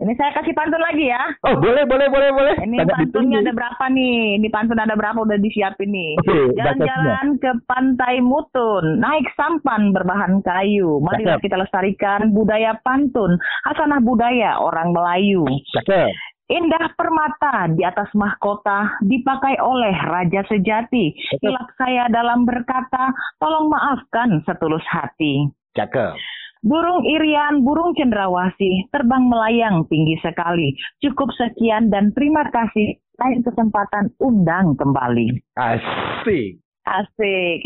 Ini 0.00 0.16
saya 0.16 0.32
kasih 0.32 0.56
pantun 0.56 0.80
lagi 0.80 1.12
ya. 1.12 1.20
Oh, 1.44 1.60
boleh, 1.60 1.84
boleh, 1.84 2.08
boleh, 2.08 2.30
boleh. 2.32 2.54
Ini 2.64 2.76
Sangat 2.80 2.96
pantunnya 3.04 3.04
ditunggu. 3.04 3.44
ada 3.44 3.52
berapa 3.52 3.84
nih? 3.92 4.18
Ini 4.40 4.48
pantun 4.48 4.80
ada 4.80 4.94
berapa 4.96 5.18
udah 5.20 5.38
disiapin 5.44 5.92
nih. 5.92 6.16
Oke. 6.24 6.56
Jalan-jalan 6.56 7.26
ke 7.36 7.50
pantai 7.68 8.14
Mutun, 8.24 8.96
naik 8.96 9.28
sampan 9.36 9.92
berbahan 9.92 10.40
kayu. 10.40 11.04
Marilah 11.04 11.36
Cakep. 11.36 11.44
kita 11.44 11.56
lestarikan 11.60 12.32
budaya 12.32 12.80
pantun, 12.80 13.36
hasanah 13.68 14.00
budaya 14.00 14.56
orang 14.56 14.96
Melayu. 14.96 15.44
Cakep. 15.76 16.08
Indah 16.50 16.90
permata 16.98 17.70
di 17.70 17.84
atas 17.86 18.10
mahkota 18.16 18.98
dipakai 19.04 19.60
oleh 19.62 19.94
raja 20.08 20.42
sejati. 20.48 21.14
Hilap 21.44 21.70
saya 21.78 22.08
dalam 22.10 22.42
berkata, 22.42 23.12
tolong 23.38 23.70
maafkan 23.70 24.42
setulus 24.48 24.82
hati. 24.88 25.46
Cakep. 25.78 26.16
Burung 26.60 27.08
irian, 27.08 27.64
burung 27.64 27.96
cendrawasih, 27.96 28.92
terbang 28.92 29.24
melayang 29.24 29.88
tinggi 29.88 30.20
sekali. 30.20 30.76
Cukup 31.00 31.32
sekian 31.32 31.88
dan 31.88 32.12
terima 32.12 32.44
kasih. 32.52 33.00
Lain 33.16 33.40
kesempatan 33.40 34.12
undang 34.20 34.76
kembali. 34.76 35.40
Asik. 35.56 36.60
Asik. 36.90 37.60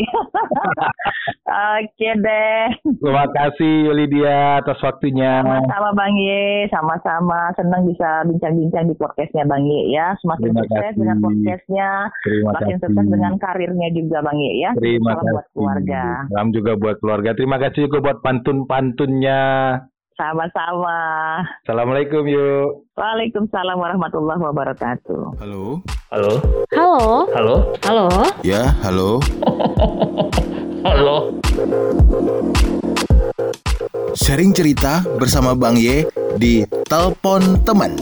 Oke 1.75 2.09
deh. 2.15 2.65
Terima 3.01 3.25
kasih 3.27 3.89
Lydia 3.91 4.61
atas 4.61 4.77
waktunya. 4.79 5.41
Sama-sama 5.41 5.89
Bang 5.93 6.13
Ye, 6.13 6.69
sama-sama 6.69 7.39
senang 7.53 7.85
bisa 7.85 8.21
bincang-bincang 8.23 8.85
di 8.85 8.95
podcastnya 8.95 9.43
Bang 9.43 9.65
Ye 9.65 9.89
ya. 9.91 10.13
Semakin 10.21 10.53
Terima 10.53 10.61
sukses 10.61 10.77
kasih. 10.85 10.99
dengan 10.99 11.17
podcastnya, 11.19 11.89
Terima 12.21 12.49
semakin 12.53 12.65
kasih. 12.69 12.83
sukses 12.85 13.05
dengan 13.09 13.33
karirnya 13.37 13.89
juga 13.91 14.17
Bang 14.21 14.37
Ye 14.37 14.53
ya. 14.61 14.71
Terima 14.77 15.11
Salam 15.11 15.25
buat 15.25 15.37
kasih. 15.41 15.53
keluarga. 15.53 16.03
Salam 16.29 16.49
juga 16.53 16.71
buat 16.77 16.95
keluarga. 17.01 17.29
Terima 17.33 17.57
kasih 17.57 17.79
juga 17.85 17.97
buat 18.01 18.17
pantun-pantunnya. 18.21 19.41
Sama-sama. 20.15 20.95
Assalamualaikum 21.67 22.23
yuk. 22.23 22.87
Waalaikumsalam 22.95 23.75
warahmatullahi 23.75 24.39
wabarakatuh. 24.39 25.35
Halo? 25.43 25.83
Halo? 26.07 26.31
Halo, 26.71 26.95
Halo? 27.35 27.55
halo. 27.83 28.05
Ya, 28.39 28.71
halo. 28.79 29.19
Halo? 30.87 31.35
Sharing 34.15 34.55
cerita 34.55 35.03
bersama 35.19 35.51
Bang 35.51 35.75
Y 35.75 36.07
di 36.39 36.63
Telepon 36.87 37.59
Teman. 37.67 37.99